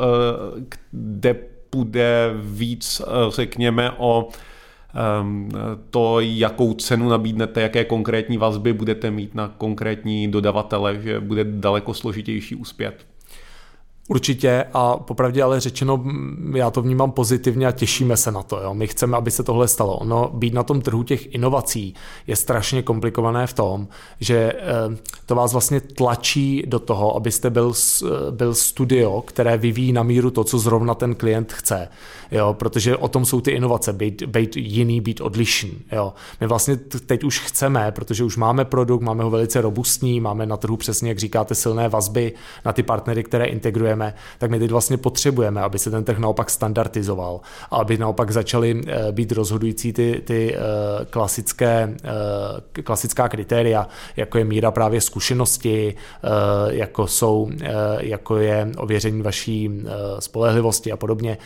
[0.91, 1.35] kde
[1.69, 4.29] půjde víc, řekněme, o
[5.89, 11.93] to, jakou cenu nabídnete, jaké konkrétní vazby budete mít na konkrétní dodavatele, že bude daleko
[11.93, 13.05] složitější uspět.
[14.09, 16.03] Určitě a popravdě ale řečeno,
[16.53, 18.59] já to vnímám pozitivně a těšíme se na to.
[18.59, 18.73] Jo.
[18.73, 19.97] My chceme, aby se tohle stalo.
[19.97, 21.93] Ono být na tom trhu těch inovací
[22.27, 23.87] je strašně komplikované v tom,
[24.19, 27.73] že eh, to vás vlastně tlačí do toho, abyste byl,
[28.31, 31.87] byl studio, které vyvíjí na míru to, co zrovna ten klient chce.
[32.31, 35.73] Jo, protože o tom jsou ty inovace, být, být jiný, být odlišný.
[35.91, 36.13] Jo.
[36.41, 40.57] My vlastně teď už chceme, protože už máme produkt, máme ho velice robustní, máme na
[40.57, 42.33] trhu přesně, jak říkáte, silné vazby
[42.65, 46.17] na ty partnery, které integrujeme potřebujeme, tak my teď vlastně potřebujeme, aby se ten trh
[46.19, 53.29] naopak standardizoval a aby naopak začaly eh, být rozhodující ty, ty eh, klasické, eh, klasická
[53.29, 55.95] kritéria, jako je míra právě zkušenosti,
[56.69, 57.49] jako, jsou,
[57.99, 59.69] jako je ověření vaší
[60.19, 61.37] spolehlivosti a podobně,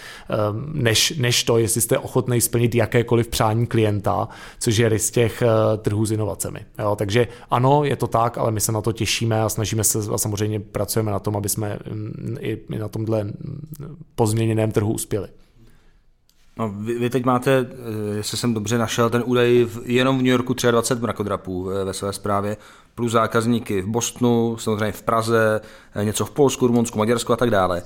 [0.73, 4.27] než, než to, jestli jste ochotný splnit jakékoliv přání klienta,
[4.59, 5.43] což je z těch
[5.81, 6.59] trhů s inovacemi.
[6.79, 9.99] Jo, takže ano, je to tak, ale my se na to těšíme a snažíme se
[10.13, 13.34] a samozřejmě pracujeme na tom, aby jsme mm, i, na tomhle
[14.15, 15.27] pozměněném trhu uspěli.
[16.58, 20.21] No, vy, vy teď máte, eh, jestli jsem dobře našel, ten údaj v, jenom v
[20.21, 22.58] New Yorku 23 mrakodrapů eh, ve své zprávě,
[22.95, 25.62] plus zákazníky v Bostonu, samozřejmě v Praze,
[25.95, 27.82] eh, něco v Polsku, Rumunsku, Maďarsku a tak dále.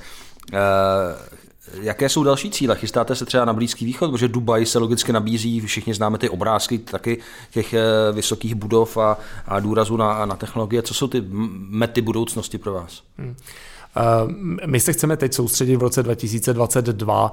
[1.82, 2.76] Jaké jsou další cíle?
[2.76, 6.78] Chystáte se třeba na Blízký východ, protože Dubaj se logicky nabízí, všichni známe ty obrázky
[6.78, 7.18] taky
[7.52, 7.76] těch
[8.12, 9.18] vysokých budov a,
[9.48, 10.82] a důrazu na, na technologie.
[10.82, 11.24] Co jsou ty
[11.70, 13.04] mety budoucnosti pro vás?
[13.18, 13.36] Hmm.
[14.66, 17.32] My se chceme teď soustředit v roce 2022,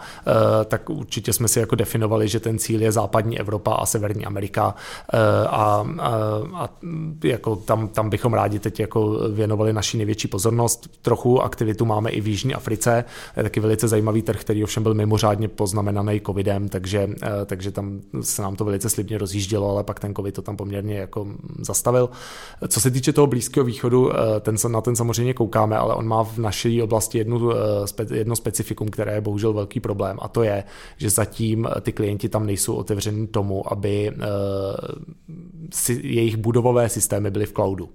[0.64, 4.62] tak určitě jsme si jako definovali, že ten cíl je západní Evropa a severní Amerika
[4.62, 4.74] a,
[5.48, 5.84] a,
[6.54, 6.68] a
[7.24, 10.90] jako tam, tam bychom rádi teď jako věnovali naši největší pozornost.
[11.02, 13.04] Trochu aktivitu máme i v Jižní Africe,
[13.36, 17.08] je taky velice zajímavý trh, který ovšem byl mimořádně poznamenaný covidem, takže,
[17.46, 20.98] takže tam se nám to velice slibně rozjíždělo, ale pak ten covid to tam poměrně
[20.98, 21.26] jako
[21.58, 22.10] zastavil.
[22.68, 26.38] Co se týče toho Blízkého východu, ten, na ten samozřejmě koukáme, ale on má v
[26.38, 27.50] naší oblasti jednu,
[28.14, 30.64] jedno specifikum, které je bohužel velký problém a to je,
[30.96, 34.12] že zatím ty klienti tam nejsou otevření tomu, aby
[35.72, 37.88] si jejich budovové systémy byly v cloudu.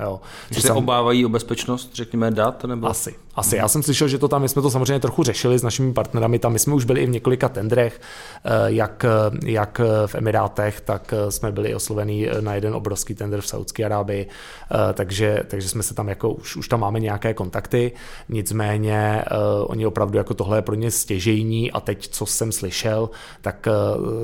[0.00, 0.20] Jo.
[0.50, 0.76] Že se sam...
[0.76, 2.64] obávají o bezpečnost, řekněme, dat?
[2.64, 2.86] Nebo...
[2.86, 3.14] Asi.
[3.36, 3.56] Asi.
[3.56, 6.38] Já jsem slyšel, že to tam, my jsme to samozřejmě trochu řešili s našimi partnerami,
[6.38, 8.00] tam my jsme už byli i v několika tendrech,
[8.44, 9.04] eh, jak,
[9.44, 14.26] jak v Emirátech, tak eh, jsme byli oslovení na jeden obrovský tender v Saudské Arábii,
[14.28, 17.92] eh, takže, takže jsme se tam jako, už, už tam máme nějaké kontakty,
[18.28, 19.24] nicméně
[19.66, 23.68] oni opravdu jako tohle je pro ně stěžejní a teď, co jsem slyšel, tak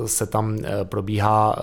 [0.05, 1.55] se tam probíhá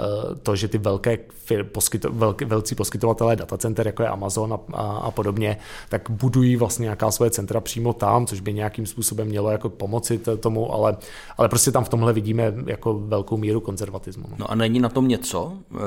[0.42, 1.18] to, že ty velké
[1.64, 5.56] poskyto, velký, velcí poskytovatelé datacenter, jako je Amazon a, a, a podobně,
[5.88, 10.18] tak budují vlastně nějaká svoje centra přímo tam, což by nějakým způsobem mělo jako pomoci
[10.18, 10.96] tomu, ale,
[11.36, 14.24] ale prostě tam v tomhle vidíme jako velkou míru konzervatismu.
[14.30, 15.78] No, no a není na tom něco, eh,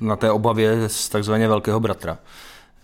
[0.00, 2.18] na té obavě z takzvaně velkého bratra,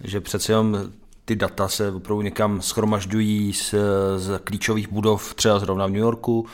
[0.05, 0.79] že přece jenom
[1.25, 3.75] ty data se opravdu někam schromažďují z,
[4.17, 6.47] z klíčových budov, třeba zrovna v New Yorku.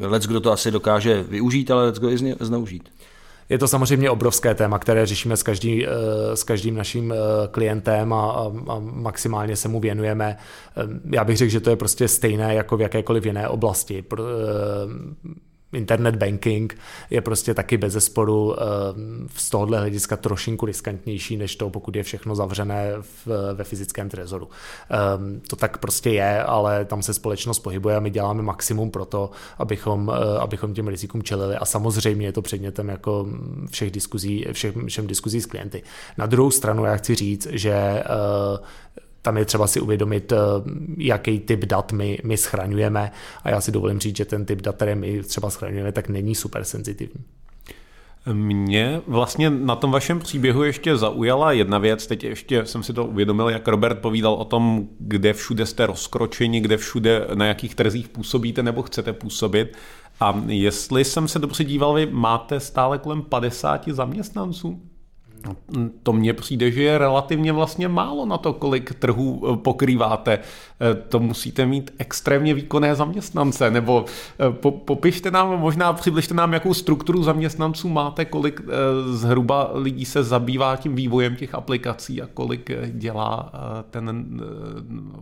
[0.00, 2.88] Eh, lec, kdo to asi dokáže využít, ale lec, kdo i zneužít.
[3.48, 5.90] Je to samozřejmě obrovské téma, které řešíme s, každý, eh,
[6.36, 7.16] s každým naším eh,
[7.50, 8.30] klientem a,
[8.68, 10.36] a, maximálně se mu věnujeme.
[10.76, 10.82] Eh,
[11.16, 14.04] já bych řekl, že to je prostě stejné jako v jakékoliv jiné oblasti
[15.72, 16.78] internet banking
[17.10, 18.64] je prostě taky bez zesporu eh,
[19.36, 24.48] z tohohle hlediska trošinku riskantnější, než to, pokud je všechno zavřené v, ve fyzickém trezoru.
[24.90, 29.04] Ehm, to tak prostě je, ale tam se společnost pohybuje a my děláme maximum pro
[29.04, 33.26] to, abychom, eh, abychom těm rizikům čelili a samozřejmě je to předmětem jako
[33.70, 35.82] všech diskuzí, všem, všem diskuzí s klienty.
[36.18, 38.04] Na druhou stranu já chci říct, že eh,
[39.26, 40.36] tam je třeba si uvědomit, eh,
[40.98, 43.12] jaký typ dat my, my schraňujeme
[43.44, 46.34] a já si dovolím říct, že ten typ dat, který my třeba schraňujeme, tak není
[46.34, 47.24] super senzitivní.
[48.32, 53.04] Mě vlastně na tom vašem příběhu ještě zaujala jedna věc, teď ještě jsem si to
[53.04, 58.08] uvědomil, jak Robert povídal o tom, kde všude jste rozkročeni, kde všude, na jakých trzích
[58.08, 59.76] působíte nebo chcete působit.
[60.20, 64.80] A jestli jsem se dobře díval, vy máte stále kolem 50 zaměstnanců?
[66.02, 70.38] To mně přijde, že je relativně vlastně málo na to, kolik trhů eh, pokrýváte.
[70.80, 74.04] Eh, to musíte mít extrémně výkonné zaměstnance, nebo
[74.40, 78.60] eh, po, popište nám, možná přibližte nám, jakou strukturu zaměstnanců máte, kolik
[79.10, 83.52] zhruba lidí se zabývá tím vývojem těch aplikací a kolik dělá
[83.90, 84.40] ten,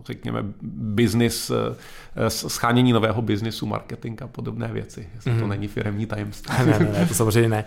[0.05, 1.51] řekněme, biznis,
[2.27, 5.09] schánění nového biznisu, marketing a podobné věci.
[5.15, 5.37] Jestli mm.
[5.37, 5.49] to mhm.
[5.49, 6.55] není firmní tajemství.
[6.65, 7.65] Ne, ne, ne, to samozřejmě ne.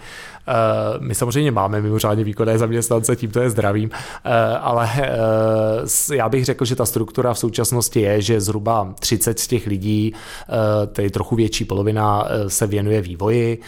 [1.00, 3.90] My samozřejmě máme mimořádně výkonné výkonné zaměstnance, tímto je zdravím.
[4.24, 9.38] Eh, ale eh, já bych řekl, že ta struktura v současnosti je, že zhruba 30
[9.38, 13.60] z těch lidí, eh, tedy trochu větší polovina, se věnuje vývoji.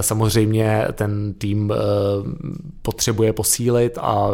[0.00, 1.72] Samozřejmě ten tým
[2.82, 4.28] potřebuje posílit a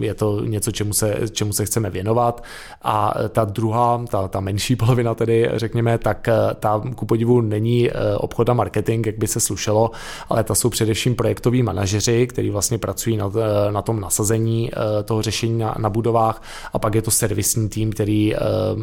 [0.00, 2.44] je to něco, čemu se, čemu se chceme věnovat.
[2.82, 6.28] A ta druhá, ta, ta menší polovina tedy, řekněme, tak
[6.60, 9.90] ta ku podivu není obchod a marketing, jak by se slušelo,
[10.28, 15.02] ale ta jsou především projektoví manažeři, kteří vlastně pracují na Eh, na tom nasazení eh,
[15.02, 18.38] toho řešení na, na budovách a pak je to servisní tým, který eh,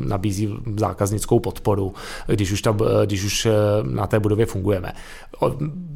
[0.05, 1.93] nabízí zákaznickou podporu,
[2.27, 3.47] když už, ta, když už
[3.83, 4.93] na té budově fungujeme.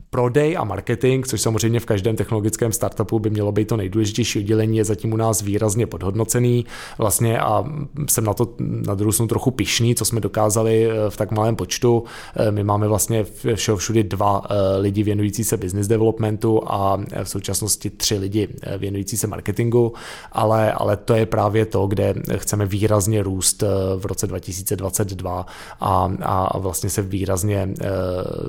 [0.10, 4.78] Prodej a marketing, což samozřejmě v každém technologickém startupu by mělo být to nejdůležitější oddělení,
[4.78, 6.65] je zatím u nás výrazně podhodnocený
[6.98, 7.65] vlastně a
[8.10, 12.04] jsem na to na druhou stranu trochu pišný, co jsme dokázali v tak malém počtu.
[12.52, 14.41] My máme vlastně všeho všudy dva
[14.80, 19.94] lidi věnující se business developmentu a v současnosti tři lidi Eh, věnující se marketingu,
[20.32, 25.46] ale, ale to je právě to, kde chceme výrazně růst eh, v roce 2022
[25.80, 27.88] a, a vlastně se výrazně eh,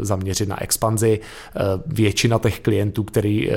[0.01, 1.21] zaměřit na expanzi.
[1.87, 3.51] Většina těch klientů, který,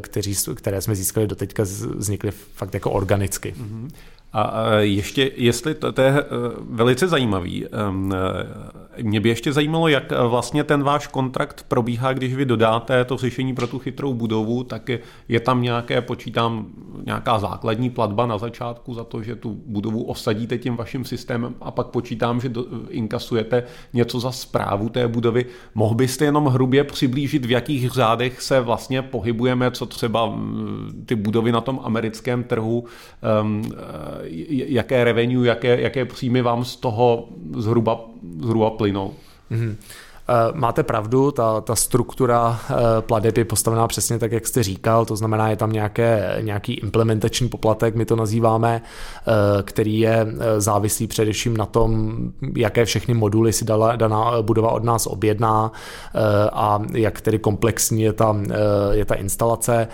[0.00, 1.62] kteří, které jsme získali do teďka,
[1.96, 3.54] vznikly fakt jako organicky.
[3.58, 3.88] Mm-hmm.
[4.34, 6.24] A ještě, jestli to, to je eh,
[6.70, 12.12] velice zajímavý, ehm, eh, mě by ještě zajímalo, jak eh, vlastně ten váš kontrakt probíhá,
[12.12, 14.90] když vy dodáte to řešení pro tu chytrou budovu, tak
[15.28, 16.66] je tam nějaké, počítám,
[17.06, 21.70] nějaká základní platba na začátku za to, že tu budovu osadíte tím vaším systémem a
[21.70, 25.46] pak počítám, že do, inkasujete něco za zprávu té budovy.
[25.74, 31.14] Mohl byste jenom hrubě přiblížit, v jakých řádech se vlastně pohybujeme, co třeba mm, ty
[31.14, 32.84] budovy na tom americkém trhu,
[33.22, 33.62] ehm,
[34.26, 38.00] jaké revenue, jaké, jaké příjmy vám z toho zhruba,
[38.40, 39.14] zhruba plynou.
[39.50, 39.76] Mm-hmm.
[40.28, 45.04] Eh, máte pravdu, ta, ta struktura eh, pladeb je postavená přesně tak, jak jste říkal,
[45.04, 50.26] to znamená, je tam nějaké, nějaký implementační poplatek, my to nazýváme, eh, který je
[50.58, 52.16] závislý především na tom,
[52.56, 55.72] jaké všechny moduly si dala, daná budova od nás objedná
[56.52, 58.36] a jak tedy komplexní je ta,
[58.90, 59.88] je ta instalace.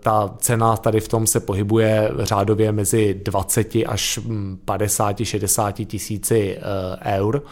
[0.00, 4.20] Ta cena tady v tom se pohybuje řádově mezi 20 až
[4.64, 6.58] 50, hm, 60 tisíci
[7.04, 7.42] eur.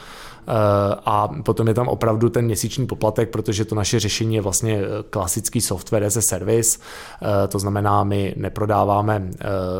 [1.07, 4.87] A potom je tam opravdu ten měsíční poplatek, protože to naše řešení je vlastně eh,
[5.11, 9.31] klasický software as a service, eh, to znamená, my neprodáváme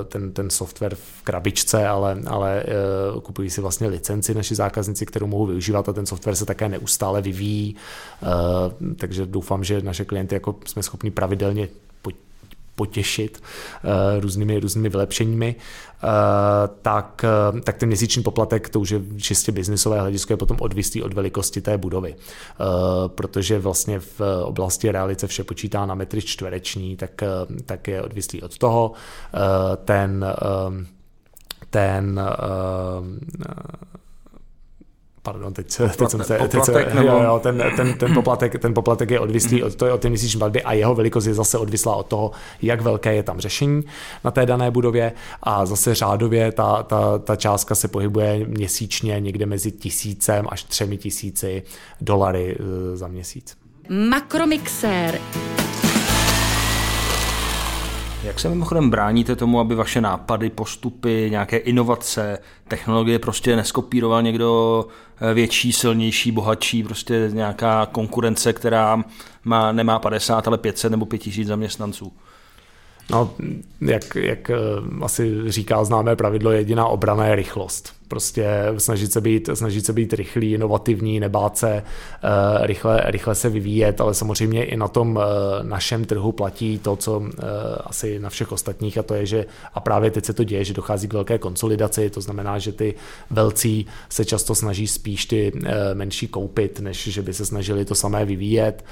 [0.09, 2.65] ten, ten software v krabičce, ale, ale
[3.23, 7.23] kupují si vlastně licenci naši zákazníci, kterou mohou využívat a ten software se také neustále
[7.23, 7.77] vyvíjí,
[8.97, 11.69] takže doufám, že naše klienty jako jsme schopni pravidelně
[12.77, 13.43] potěšit
[14.21, 15.55] různými, různými vylepšeními,
[16.83, 21.03] tak, uh, tak ten měsíční poplatek, to už je čistě biznisové hledisko, je potom odvislý
[21.03, 22.17] od velikosti té budovy.
[23.07, 27.23] Protože vlastně v oblasti realice vše počítá na metry čtvereční, tak,
[27.67, 28.93] tak je odvislý od toho.
[29.85, 30.25] Ten
[31.71, 32.21] ten
[35.27, 37.09] pardon, teď, teď jsem se, teď se, nebo...
[37.09, 40.09] jo, jo, ten, ten, ten, poplatek, ten poplatek je odvislý od, to je od té
[40.09, 42.31] měsíční platby a jeho velikost je zase odvislá od toho,
[42.63, 43.83] jak velké je tam řešení
[44.25, 45.13] na té dané budově
[45.43, 50.97] a zase řádově ta, ta, ta částka se pohybuje měsíčně někde mezi tisícem až třemi
[50.97, 51.63] tisíci
[52.01, 53.57] dolary eh, za měsíc.
[53.89, 55.21] Makromixér.
[58.27, 64.85] Jak se mimochodem bráníte tomu, aby vaše nápady, postupy, nějaké inovace, technologie prostě neskopíroval někdo
[65.21, 69.05] eh, větší, silnější, bohatší, prostě nějaká konkurence, která
[69.45, 72.13] má, nemá 50, ale 500 nebo 5000 zaměstnanců?
[73.11, 73.35] No,
[73.81, 74.55] jak, jak eh,
[75.03, 77.96] asi říká známé pravidlo, jediná obrana je rychlost.
[78.09, 78.47] Prostě
[78.79, 81.83] snažit se být, snažit se být rychlý, inovativní, nebát se,
[82.25, 85.23] uh, rychle, rychle se vyvíjet, ale samozřejmě i na tom uh,
[85.63, 87.29] našem trhu platí to, co uh,
[87.81, 90.75] asi na všech ostatních a to je, že a právě teď se to děje, že
[90.75, 92.95] dochází k velké konsolidaci, to znamená, že ty
[93.31, 95.53] velcí se často snaží spíš ty
[95.95, 98.85] menší koupit, než že by se snažili to samé vyvíjet.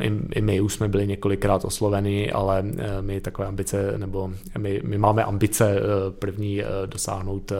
[0.00, 2.64] I, i my už jsme byli několikrát osloveni, ale
[3.00, 5.76] my takové ambice, nebo my, my máme ambice
[6.18, 7.52] první dosáhnout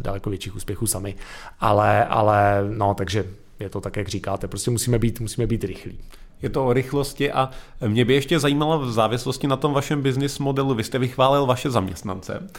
[0.00, 1.14] daleko větších úspěchů sami.
[1.60, 3.24] Ale, ale no, takže
[3.60, 5.98] je to tak, jak říkáte, prostě musíme být, musíme být rychlí.
[6.42, 7.50] Je to o rychlosti a
[7.86, 11.70] mě by ještě zajímalo v závislosti na tom vašem business modelu, vy jste vychválil vaše
[11.70, 12.42] zaměstnance.
[12.42, 12.56] Eh,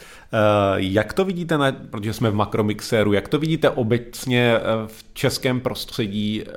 [0.76, 5.60] jak to vidíte, na, protože jsme v makromixéru, jak to vidíte obecně eh, v českém
[5.60, 6.42] prostředí?
[6.46, 6.52] Eh,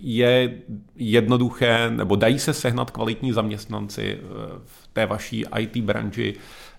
[0.00, 0.58] je
[0.96, 4.18] jednoduché, nebo dají se sehnat kvalitní zaměstnanci
[4.64, 6.34] v té vaší IT branži?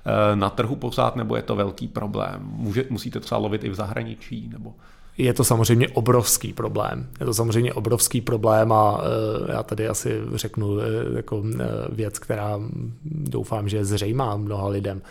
[0.07, 2.39] Eh, na trhu pořád, nebo je to velký problém?
[2.41, 4.49] Může, musíte třeba lovit i v zahraničí?
[4.53, 4.75] Nebo
[5.17, 7.07] je to samozřejmě obrovský problém.
[7.19, 9.01] Je to samozřejmě obrovský problém a
[9.47, 10.83] e, já tady asi řeknu e,
[11.15, 12.59] jako e, věc, která
[13.05, 15.01] doufám, že je zřejmá mnoha lidem.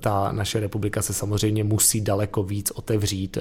[0.00, 3.38] Ta naše republika se samozřejmě musí daleko víc otevřít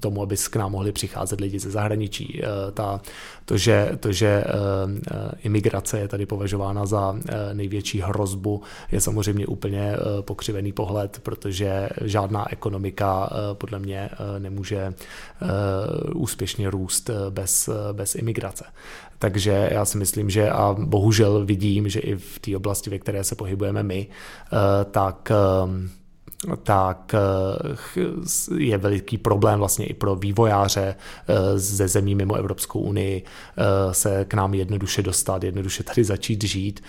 [0.00, 2.42] tomu, aby k nám mohli přicházet lidi ze zahraničí.
[2.74, 3.00] Ta,
[3.44, 4.44] to, že, to, že
[5.42, 7.16] imigrace je tady považována za
[7.52, 14.94] největší hrozbu, je samozřejmě úplně pokřivený pohled, protože žádná ekonomika podle mě nemůže nemůže eh,
[16.14, 18.64] úspěšně růst eh, bez, eh, bez imigrace.
[19.18, 23.24] Takže já si myslím, že a bohužel vidím, že i v té oblasti, ve které
[23.24, 24.06] se pohybujeme my,
[24.90, 25.32] tak
[26.62, 27.14] tak
[28.56, 30.94] je veliký problém vlastně i pro vývojáře
[31.54, 33.22] ze zemí mimo Evropskou unii
[33.92, 36.80] se k nám jednoduše dostat, jednoduše tady začít žít,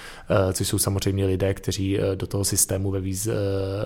[0.53, 2.91] což jsou samozřejmě lidé, kteří do toho systému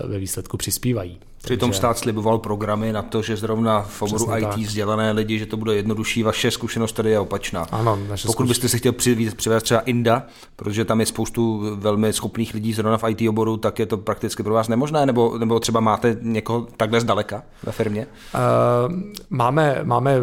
[0.04, 1.20] ve výsledku přispívají.
[1.42, 4.56] Přitom stát sliboval programy na to, že zrovna v oboru IT tak.
[4.56, 6.22] vzdělané lidi, že to bude jednodušší.
[6.22, 7.66] Vaše zkušenost tady je opačná.
[7.72, 10.26] Ano, naše Pokud byste si chtěl přivést, přivést třeba Inda,
[10.56, 14.42] protože tam je spoustu velmi schopných lidí zrovna v IT oboru, tak je to prakticky
[14.42, 18.06] pro vás nemožné, nebo, nebo třeba máte někoho takhle zdaleka ve firmě?
[18.34, 18.92] Uh,
[19.30, 20.16] máme, máme,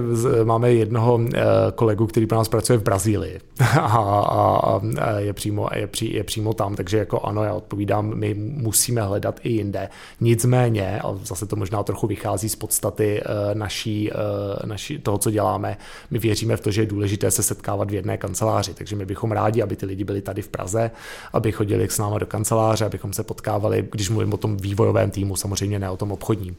[0.43, 1.29] máme jednoho uh,
[1.75, 3.39] kolegu, který pro nás pracuje v Brazílii
[3.79, 8.15] a, a, a je, přímo, je, pří, je přímo tam, takže jako ano, já odpovídám,
[8.15, 9.89] my musíme hledat i jinde.
[10.21, 15.31] Nicméně, a zase to možná trochu vychází z podstaty eh, naší, eh, naší, toho, co
[15.31, 15.77] děláme.
[16.11, 19.31] My věříme v to, že je důležité se setkávat v jedné kanceláři, takže my bychom
[19.31, 20.91] rádi, aby ty lidi byli tady v Praze,
[21.33, 25.35] aby chodili s náma do kanceláře, abychom se potkávali, když mluvím o tom vývojovém týmu,
[25.35, 26.55] samozřejmě ne o tom obchodním.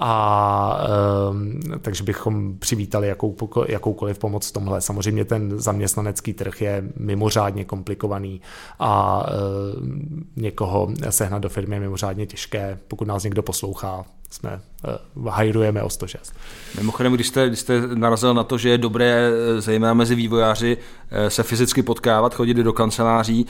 [0.00, 0.88] A
[1.82, 3.36] takže bychom přivítali jakou,
[3.68, 4.80] jakoukoliv pomoc v tomhle.
[4.80, 8.40] Samozřejmě ten zaměstnanecký trh je mimořádně komplikovaný
[8.78, 9.22] a
[10.36, 12.78] někoho sehnat do firmy je mimořádně těžké.
[12.88, 13.87] Pokud nás někdo poslouchá,
[14.30, 14.60] jsme
[15.16, 16.34] uh, hajrujeme o 106.
[16.76, 20.76] Mimochodem, když jste, když jste narazil na to, že je dobré, eh, zejména mezi vývojáři,
[21.10, 23.46] eh, se fyzicky potkávat, chodit do kanceláří,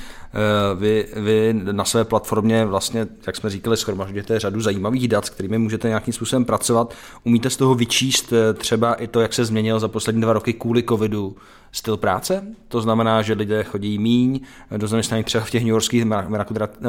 [0.75, 5.59] vy, vy na své platformě vlastně, jak jsme říkali, schromažďujete řadu zajímavých dat, s kterými
[5.59, 6.95] můžete nějakým způsobem pracovat.
[7.25, 10.83] Umíte z toho vyčíst třeba i to, jak se změnil za poslední dva roky kvůli
[10.83, 11.37] covidu
[11.73, 12.45] styl práce?
[12.69, 14.41] To znamená, že lidé chodí míň
[14.77, 16.05] do zaměstnání třeba v těch newyorských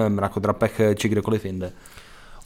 [0.10, 1.72] mrakodrapech či kdekoliv jinde.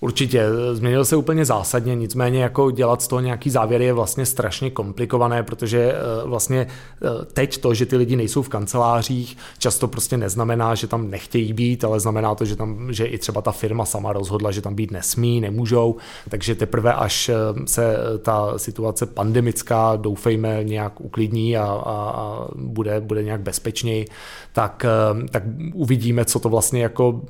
[0.04, 4.70] Určitě, změnil se úplně zásadně, nicméně jako dělat z toho nějaký závěr je vlastně strašně
[4.70, 10.18] komplikované, protože eh, vlastně eh, teď to, že ty lidi nejsou v kancelářích, často prostě
[10.18, 13.86] neznamená, že tam nechtějí být, ale znamená to, že, tam, že i třeba ta firma
[13.86, 15.96] sama rozhodla, že tam být nesmí, nemůžou,
[16.30, 17.36] takže teprve až eh,
[17.66, 24.06] se ta situace pandemická, doufejme, nějak uklidní a, a, a bude, bude nějak bezpečněji,
[24.54, 24.86] tak,
[25.30, 25.44] tak
[25.74, 27.22] uvidíme, co to vlastně jako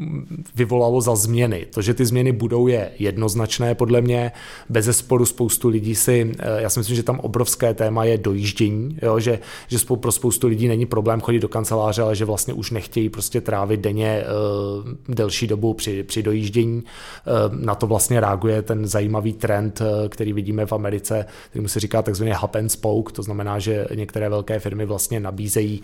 [0.56, 1.66] vyvolalo za změny.
[1.74, 4.32] To, že ty změny budou je jednoznačné podle mě.
[4.70, 8.98] Bez zesporu spoustu lidí si, eh, já si myslím, že tam obrovské téma je dojíždění,
[9.02, 12.72] jo, že, že pro spoustu lidí není problém chodit do kanceláře, ale že vlastně už
[12.72, 16.84] nechtějí prostě trávit denně uh, delší dobu při, při dojíždění.
[16.84, 22.02] Uh, na to vlastně reaguje ten zajímavý trend, který vidíme v Americe, který se říká
[22.02, 25.82] takzvaný hub and spoke, to znamená, že některé velké firmy vlastně nabízejí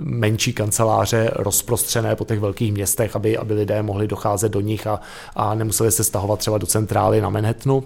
[0.00, 5.00] menší kanceláře rozprostřené po těch velkých městech, aby, aby lidé mohli docházet do nich a,
[5.36, 7.84] a nemuseli museli se stahovat třeba do centrály na Manhattanu.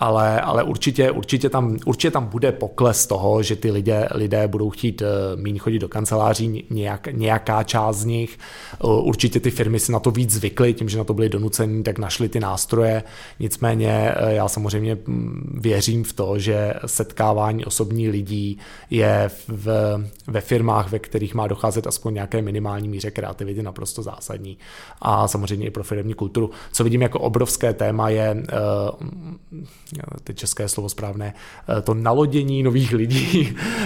[0.00, 4.48] Uh, ale, ale určitě, určitě, tam, určitě tam bude pokles toho, že ty lidé, lidé
[4.48, 8.38] budou chtít uh, méně chodit do kanceláří, nějak, nějaká část z nich.
[8.84, 11.82] Uh, určitě ty firmy si na to víc zvykly, tím, že na to byly donuceni,
[11.82, 13.02] tak našli ty nástroje.
[13.40, 18.58] Nicméně uh, já samozřejmě mm, věřím v to, že setkávání osobní lidí
[18.90, 19.68] je v,
[20.26, 24.58] ve firmách, ve kterých má docházet aspoň nějaké minimální míře kreativity naprosto zásadní.
[25.02, 26.50] A samozřejmě i pro firmní kulturu.
[26.72, 28.42] Co vidím jako obrovské téma je
[30.24, 31.34] ty české slovo správné,
[31.78, 33.56] eh, to nalodění nových lidí,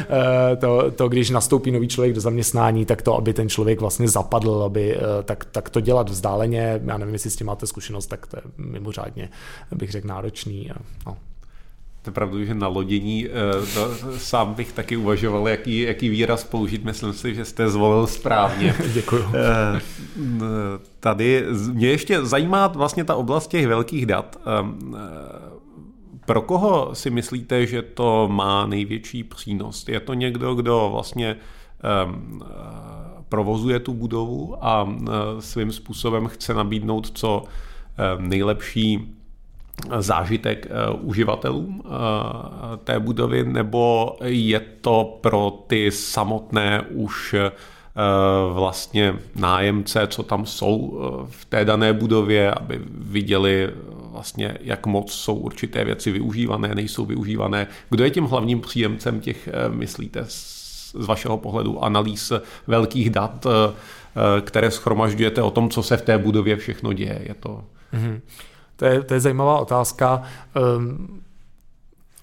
[0.52, 4.08] eh, to, to, když nastoupí nový člověk do zaměstnání, tak to, aby ten člověk vlastně
[4.08, 8.06] zapadl, aby, eh, tak, tak to dělat vzdáleně, já nevím, jestli s tím máte zkušenost,
[8.06, 9.28] tak to je mimořádně,
[9.72, 10.70] bych řekl, náročný.
[11.06, 11.16] No.
[12.02, 13.28] To je pravda, že na lodění,
[13.74, 16.84] to sám bych taky uvažoval, jaký, jaký výraz použít.
[16.84, 18.74] Myslím si, že jste zvolil správně.
[18.92, 19.24] Děkuju.
[21.00, 24.36] Tady mě ještě zajímá vlastně ta oblast těch velkých dat.
[26.26, 29.88] Pro koho si myslíte, že to má největší přínos?
[29.88, 31.36] Je to někdo, kdo vlastně
[32.06, 32.42] um,
[33.28, 34.98] provozuje tu budovu a uh,
[35.40, 37.44] svým způsobem chce nabídnout co
[38.18, 39.16] nejlepší
[39.98, 41.82] zážitek uh, uživatelům
[42.84, 47.34] té budovy, nebo je to pro ty samotné už
[48.52, 51.00] vlastně nájemce, co tam jsou
[51.30, 53.70] v té dané budově, aby viděli
[54.20, 57.66] vlastně, jak moc jsou určité věci využívané, nejsou využívané.
[57.90, 62.32] Kdo je tím hlavním příjemcem těch, eh, myslíte, z vašeho pohledu analýz
[62.66, 67.22] velkých dat, eh, eh, které schromažďujete o tom, co se v té budově všechno děje?
[67.28, 67.64] Je to...
[67.94, 68.20] Mm-hmm.
[68.76, 70.22] To je, to je zajímavá otázka.
[70.76, 71.22] Um,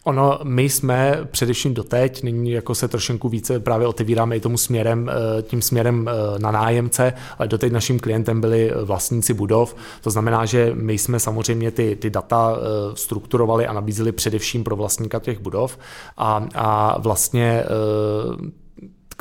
[0.08, 5.10] Ono, my jsme především doteď, nyní jako se trošinku více právě otevíráme i tomu směrem,
[5.10, 9.76] eh, tím směrem eh, na nájemce, ale doteď naším klientem byli vlastníci budov.
[10.02, 14.76] To znamená, že my jsme samozřejmě ty, ty data eh, strukturovali a nabízeli především pro
[14.76, 15.78] vlastníka těch budov
[16.18, 17.64] a, a vlastně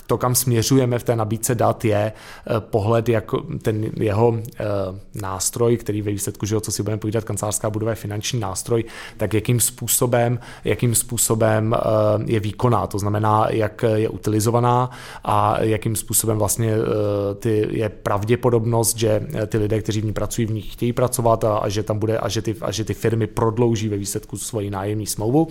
[0.06, 3.30] to, kam směřujeme v té nabídce dat, je eh, pohled, jak
[3.62, 4.64] ten jeho eh,
[5.14, 8.84] nástroj, který ve výsledku, že co si budeme povídat, kancelářská budova je finanční nástroj,
[9.16, 11.78] tak jakým způsobem, jakým způsobem eh,
[12.26, 14.90] je výkonná, to znamená, jak je utilizovaná
[15.24, 16.74] a jakým způsobem vlastně
[17.38, 21.56] ty, je pravděpodobnost, že ty lidé, kteří v ní pracují, v ní chtějí pracovat a,
[21.56, 24.70] a že tam bude a že ty, a že ty firmy prodlouží ve výsledku svoji
[24.70, 25.48] nájemní smlouvu.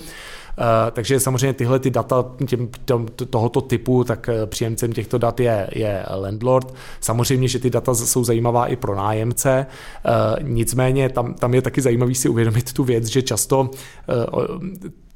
[0.58, 5.70] Eh, takže samozřejmě tyhle ty data těm, těm, tohoto typu, tak příjemcem těchto dat je,
[5.76, 6.74] je landlord.
[7.02, 9.66] Samozřejmě, že ty data jsou zajímavá i pro nájemce,
[10.06, 13.70] eh, nicméně tam, tam je taky zajímavý si uvědomit tu věc, že často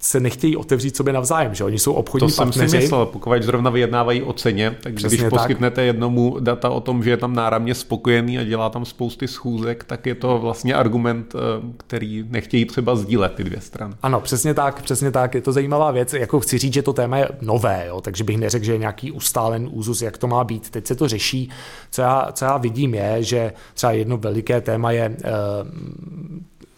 [0.02, 2.60] se nechtějí otevřít sobě navzájem, že oni jsou obchodní to partneři.
[2.60, 5.30] To jsem si myslel, pokud zrovna vyjednávají o ceně, tak Přesně když tak.
[5.30, 9.84] poskytnete jednomu data o tom, že je tam náramně spokojený a dělá tam spousty schůzek,
[9.84, 11.40] tak je to vlastně argument, eh,
[11.78, 13.94] který nechtějí třeba sdílet ty dvě strany.
[14.02, 15.36] Ano, přesně tak, přesně tak.
[15.36, 16.14] Je to zajímavá věc.
[16.14, 19.12] Jako chci říct, že to téma je nové, jo, takže bych neřekl, že je nějaký
[19.12, 20.70] ustálen úzus, jak to má být.
[20.70, 21.50] Teď se to řeší.
[21.92, 25.68] Co já, co já vidím je, že třeba jedno veliké téma je uh,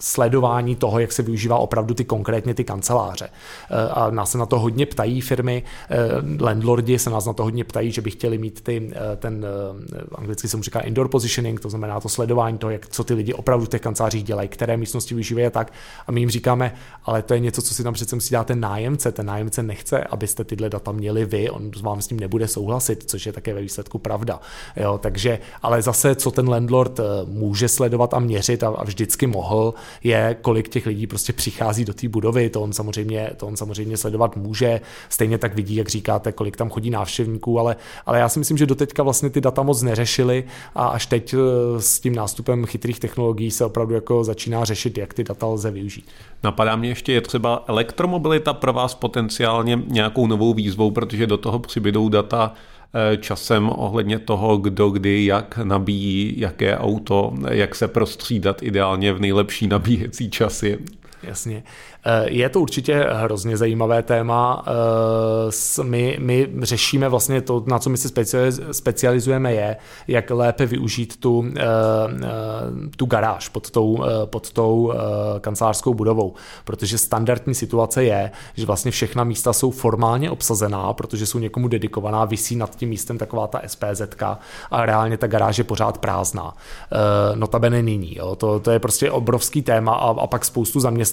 [0.02, 3.30] sledování toho, jak se využívá opravdu ty konkrétně ty kanceláře.
[3.70, 5.97] Eh, a nás se na to hodně ptají firmy, eh,
[6.39, 9.45] landlordi se nás na to hodně ptají, že by chtěli mít ty, eh, ten,
[10.16, 13.34] anglicky se mu říká indoor positioning, to znamená to sledování toho, jak, co ty lidi
[13.34, 15.74] opravdu v těch kancelářích dělají, které místnosti využívají a tak.
[16.08, 16.74] A my jim říkáme,
[17.06, 19.12] ale to je něco, co si tam přece musí dát ten nájemce.
[19.12, 23.26] Ten nájemce nechce, abyste tyhle data měli vy, on vám s tím nebude souhlasit, což
[23.26, 24.39] je také ve výsledku pravda.
[24.76, 29.74] Jo, takže, ale zase, co ten landlord může sledovat a měřit a, a vždycky mohl,
[30.04, 33.98] je, kolik těch lidí prostě přichází do té budovy, to on, samozřejmě, to on samozřejmě
[33.98, 37.76] sledovat může, stejně tak vidí, jak říkáte, kolik tam chodí návštěvníků, ale,
[38.06, 40.44] ale já si myslím, že doteďka vlastně ty data moc neřešili
[40.76, 41.38] a až teď eh,
[41.82, 46.06] s tím nástupem chytrých technologií se opravdu jako začíná řešit, jak ty data lze využít.
[46.44, 51.60] Napadá mě ještě, je třeba elektromobilita pro vás potenciálně nějakou novou výzvou, protože do toho
[51.60, 52.54] přibydou data
[53.20, 59.68] časem ohledně toho, kdo kdy jak nabíjí, jaké auto, jak se prostřídat ideálně v nejlepší
[59.68, 60.80] nabíjecí časy.
[61.24, 61.63] Jasně.
[62.05, 64.65] Eh, je to určitě hrozně zajímavé téma.
[64.67, 68.09] Eh, my, my řešíme vlastně to, na co my se
[68.72, 71.63] specializujeme, je, jak lépe využít tu, eh,
[72.95, 74.93] tu garáž pod tou, pod tou
[75.41, 76.34] kancelářskou budovou.
[76.63, 82.26] Protože standardní situace je, že vlastně všechna místa jsou formálně obsazená, protože jsou někomu dedikovaná,
[82.26, 84.01] visí nad tím místem taková ta SPZ
[84.72, 86.53] a reálně ta garáž je pořád prázdná.
[87.36, 88.17] Notabene nyní.
[88.17, 88.36] Jo.
[88.36, 91.11] To, to je prostě obrovský téma a, a pak spoustu zaměstnanců,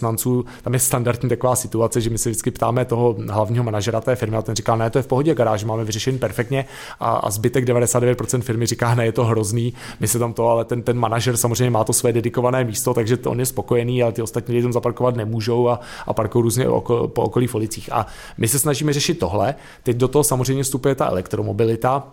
[0.63, 4.37] tam je standardní taková situace, že my se vždycky ptáme toho hlavního manažera té firmy
[4.37, 6.65] a ten říká, ne, to je v pohodě, garáž máme vyřešený perfektně
[7.01, 10.65] a, a zbytek 99% firmy říká, ne, je to hrozný, my se tam to, ale
[10.65, 14.13] ten, ten manažer samozřejmě má to své dedikované místo, takže to on je spokojený, ale
[14.13, 17.93] ty ostatní lidi tam zaparkovat nemůžou a, a parkují různě oko, po okolí v ulicích.
[17.93, 18.07] A
[18.39, 19.55] my se snažíme řešit tohle.
[19.83, 22.13] Teď do toho samozřejmě vstupuje ta elektromobilita,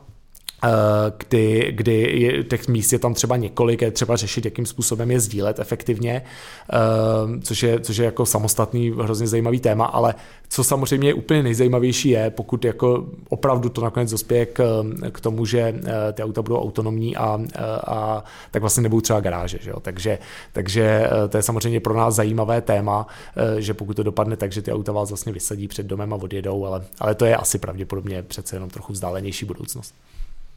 [1.18, 5.20] kdy, kdy je, těch míst je tam třeba několik, je třeba řešit, jakým způsobem je
[5.20, 6.22] sdílet efektivně,
[6.74, 6.78] eh,
[7.42, 10.16] což je, což je jako samostatný, hrozně zajímavý téma, ale
[10.50, 15.46] co samozřejmě je úplně nejzajímavější je, pokud jako opravdu to nakonec dospěje k, k tomu,
[15.46, 17.40] že eh, ty auta budou autonomní a,
[17.88, 19.58] a tak vlastně nebudou třeba garáže.
[19.62, 19.80] Že jo?
[19.80, 20.20] Takže,
[20.52, 23.08] takže to je samozřejmě pro nás zajímavé téma,
[23.58, 26.66] že pokud to dopadne tak, že ty auta vás vlastně vysadí před domem a odjedou,
[26.66, 29.94] ale, ale to je asi pravděpodobně přece jenom trochu vzdálenější budoucnost.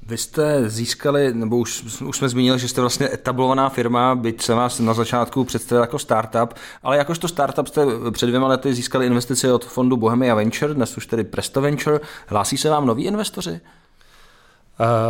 [0.08, 4.54] Vy jste získali, nebo už, už jsme zmínili, že jste vlastně etablovaná firma, byť se
[4.54, 9.52] vás na začátku představil jako startup, ale jakožto startup jste před dvěma lety získali investici
[9.52, 12.00] od fondu Bohemia Venture, dnes už tedy Presto Venture.
[12.26, 13.60] Hlásí se vám noví investoři?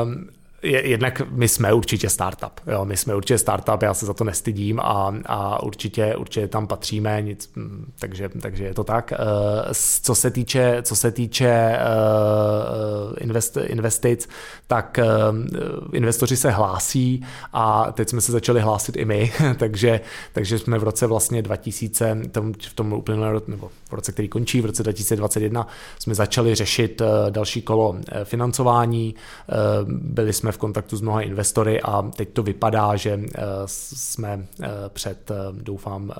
[0.04, 0.28] Um,
[0.62, 2.60] jednak my jsme určitě startup.
[2.66, 6.66] Jo, my jsme určitě startup, já se za to nestydím a, a určitě, určitě tam
[6.66, 9.12] patříme, nic, mm, takže, takže je to tak.
[9.12, 9.16] Eh,
[10.02, 11.78] co se týče, co se týče eh,
[13.20, 14.28] invest, investic,
[14.66, 15.06] tak eh,
[15.92, 20.00] investoři se hlásí a teď jsme se začali hlásit i my, takže,
[20.32, 22.18] takže jsme v roce vlastně 2000,
[22.68, 25.66] v tom uplynulém nebo v roce, který končí, v roce 2021,
[25.98, 29.14] jsme začali řešit další kolo financování,
[29.86, 34.46] byli jsme jsme v kontaktu s mnoha investory a teď to vypadá, že eh, jsme
[34.62, 36.12] eh, před, eh, doufám,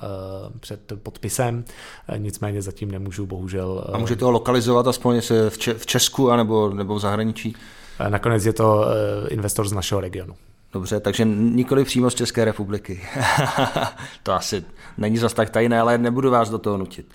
[0.59, 1.65] před podpisem,
[2.17, 3.83] nicméně zatím nemůžu bohužel.
[3.93, 5.21] A můžete ho lokalizovat aspoň
[5.77, 7.55] v Česku anebo, nebo v zahraničí?
[8.09, 8.85] Nakonec je to
[9.29, 10.33] investor z našeho regionu.
[10.73, 13.01] Dobře, takže nikoli přímo z České republiky.
[14.23, 14.63] to asi
[14.97, 17.13] není zas tak tajné, ale nebudu vás do toho nutit.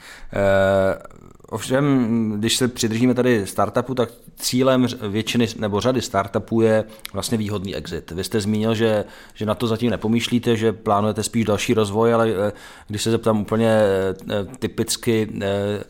[1.49, 7.77] Ovšem, když se přidržíme tady startupu, tak cílem většiny nebo řady startupů je vlastně výhodný
[7.77, 8.11] exit.
[8.11, 12.31] Vy jste zmínil, že, že na to zatím nepomýšlíte, že plánujete spíš další rozvoj, ale
[12.31, 12.53] eh,
[12.89, 15.85] když se zeptám úplně eh, typicky, eh,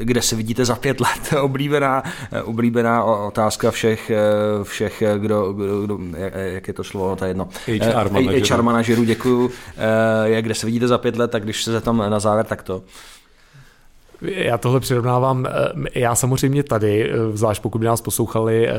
[0.00, 2.02] kde se vidíte za pět let, oblíbená,
[2.44, 4.10] oblíbená otázka všech,
[4.62, 5.98] všech kdo, kdo, kdo
[6.34, 7.48] jak je to slovo, to je jedno.
[7.66, 8.56] HR manažerů.
[8.56, 9.50] HR manažerů, děkuju.
[10.40, 12.82] Kde se vidíte za pět let, tak když se tam na závěr, tak to.
[14.22, 18.74] Já tohle přirovnávám, eh, já samozřejmě tady, eh, zvlášť pokud by nás poslouchali eh,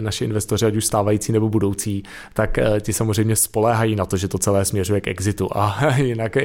[0.00, 2.02] naši investoři, ať už stávající nebo budoucí,
[2.34, 6.36] tak ti samozřejmě spoléhají na to, že to celé směřuje k exitu a jinak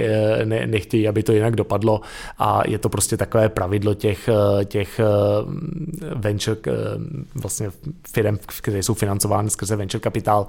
[0.46, 2.02] ne, nechtějí, aby to jinak dopadlo.
[2.38, 4.30] A je to prostě takové pravidlo těch,
[4.66, 5.02] těch
[6.16, 6.58] venture,
[7.36, 7.70] vlastně
[8.12, 10.48] firm, které jsou financovány skrze venture kapitál,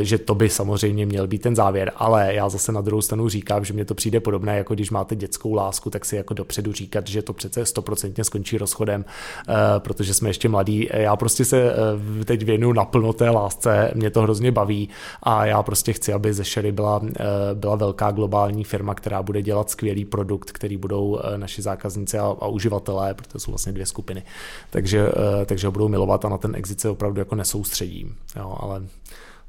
[0.00, 3.64] že to by samozřejmě měl být ten závěr, ale já zase na druhou stranu říkám,
[3.64, 7.06] že mně to přijde podobné, jako když máte dětskou lásku, tak si jako dopředu říkat,
[7.06, 9.04] že to přece stoprocentně skončí rozchodem,
[9.48, 10.88] eh, protože jsme ještě mladí.
[10.92, 14.88] Já prostě se eh, teď věnuju naplno té lásce, mě to hrozně baví
[15.22, 17.24] a já prostě chci, aby ze Sherry byla, eh,
[17.54, 22.46] byla velká globální firma, která bude dělat skvělý produkt, který budou naši zákazníci a, a
[22.46, 24.22] uživatelé, protože jsou vlastně dvě skupiny,
[24.70, 25.08] takže,
[25.46, 28.16] takže ho budou milovat a na ten exit se opravdu jako nesoustředím.
[28.36, 28.82] Jo, ale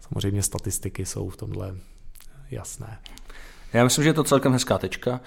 [0.01, 1.75] samozřejmě statistiky jsou v tomhle
[2.51, 2.97] jasné.
[3.73, 5.19] Já myslím, že je to celkem hezká tečka.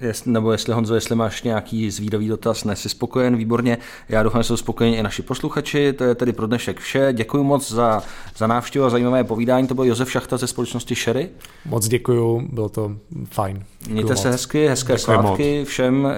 [0.00, 3.78] Eh, nebo jestli Honzo, jestli máš nějaký zvídavý dotaz, nesi spokojen, výborně.
[4.08, 5.92] Já doufám, že jsou spokojeni i naši posluchači.
[5.92, 7.08] To je tedy pro dnešek vše.
[7.12, 8.02] Děkuji moc za,
[8.36, 9.66] za návštěvu a zajímavé povídání.
[9.66, 11.28] To byl Josef Šachta ze společnosti Sherry.
[11.66, 12.92] Moc děkuji, bylo to
[13.30, 13.64] fajn.
[13.78, 14.22] Děkuju Mějte moc.
[14.22, 15.68] se hezky, hezké děkuji svátky moc.
[15.68, 16.08] všem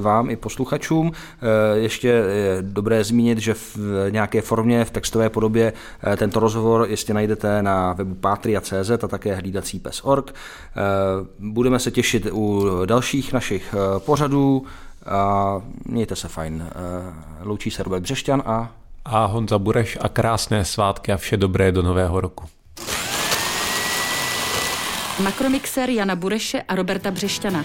[0.00, 1.12] vám i posluchačům.
[1.12, 3.76] Eh, ještě je dobré zmínit, že v
[4.10, 5.72] nějaké formě, v textové podobě
[6.12, 10.34] eh, tento rozhovor jistě najdete na webu patria.cz a také hlídací pes.org.
[11.38, 14.66] Budeme se těšit u dalších našich eh, pořadů
[15.06, 15.54] a
[15.84, 16.64] mějte se fajn.
[16.70, 16.74] Eh,
[17.44, 18.72] loučí se Robert Břešťan a
[19.04, 22.44] a Honza Bureš a krásné svátky a vše dobré do nového roku.
[25.22, 27.64] Makromixer Jana Bureše a Roberta Břešťana.